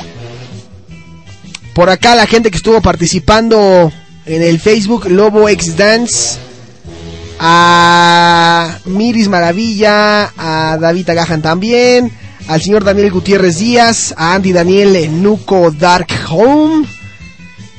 [1.73, 3.91] Por acá la gente que estuvo participando
[4.25, 6.39] en el Facebook Lobo X Dance.
[7.43, 12.11] A Miris Maravilla, a David Agajan también,
[12.47, 16.87] al señor Daniel Gutiérrez Díaz, a Andy Daniel Nuco Dark Home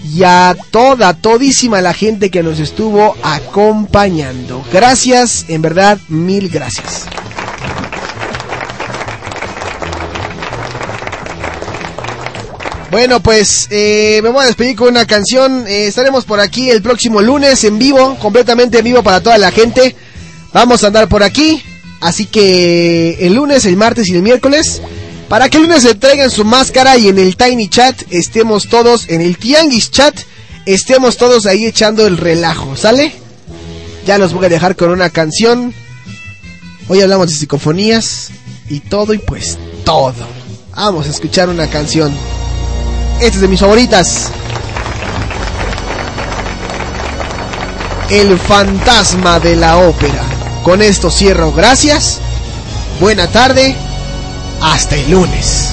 [0.05, 4.65] y a toda, todísima la gente que nos estuvo acompañando.
[4.73, 7.07] Gracias, en verdad, mil gracias.
[12.91, 15.67] Bueno, pues eh, me voy a despedir con una canción.
[15.67, 19.51] Eh, estaremos por aquí el próximo lunes en vivo, completamente en vivo para toda la
[19.51, 19.97] gente.
[20.53, 21.63] Vamos a andar por aquí.
[22.03, 24.83] Así que el lunes, el martes y el miércoles.
[25.29, 29.23] Para que el lunes se su máscara y en el Tiny Chat estemos todos, en
[29.23, 30.15] el Tianguis Chat,
[30.67, 33.15] estemos todos ahí echando el relajo, ¿sale?
[34.05, 35.73] Ya los voy a dejar con una canción.
[36.89, 38.31] Hoy hablamos de psicofonías
[38.69, 40.27] y todo y pues todo.
[40.75, 42.13] Vamos a escuchar una canción.
[43.21, 44.29] Esta es de mis favoritas.
[48.11, 50.42] El fantasma de la ópera.
[50.63, 51.53] Con esto cierro.
[51.53, 52.21] Gracias.
[53.01, 53.75] Buena tarde.
[54.61, 55.73] Hasta el lunes.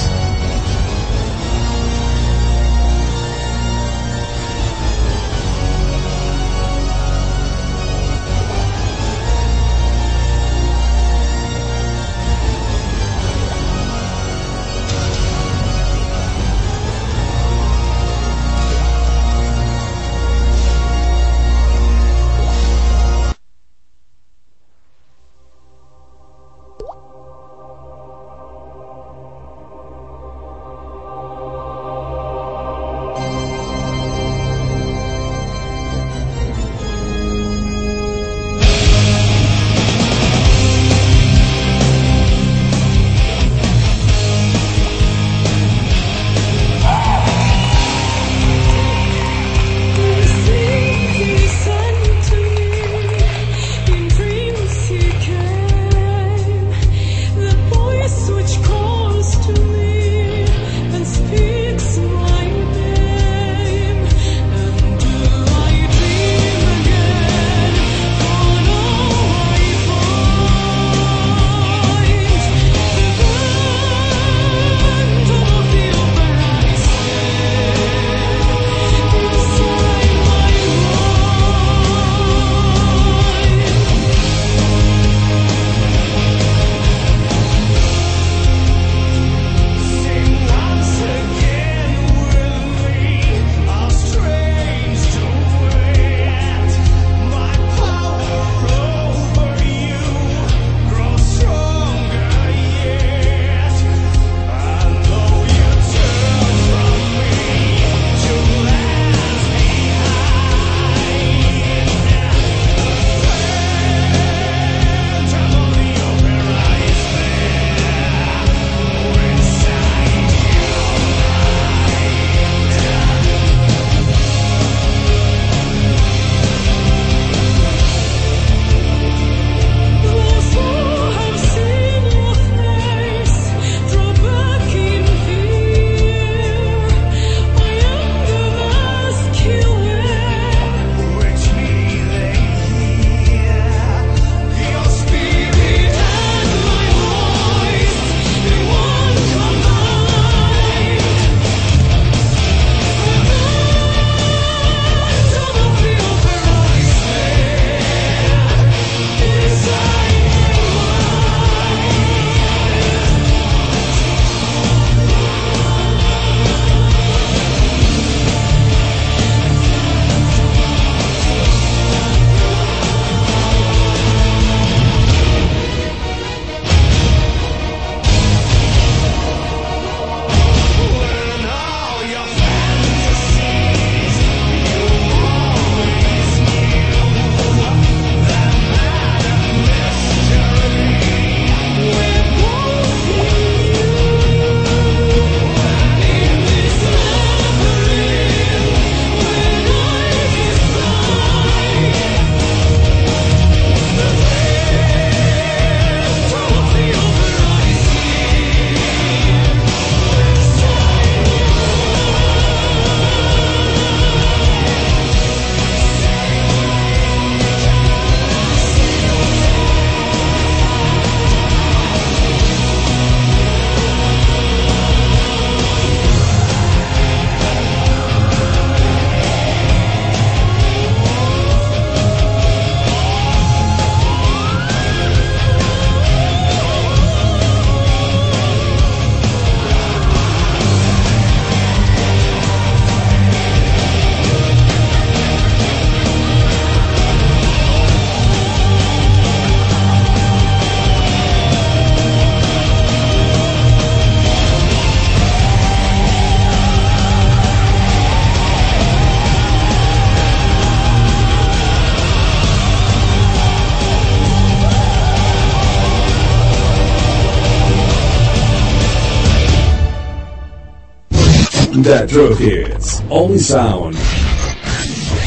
[271.90, 273.02] The True Hits.
[273.10, 273.96] Only sound.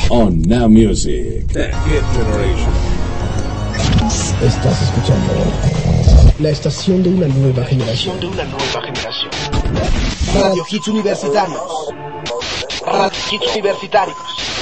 [0.09, 1.45] On Now Music.
[1.49, 2.71] The Hit Generation.
[4.41, 5.33] Estás escuchando
[6.39, 8.17] la estación de una nueva generación.
[8.21, 9.29] de una nueva generación.
[10.33, 11.93] Radio Hits Universitarios.
[12.85, 14.17] Radio Hits Universitarios.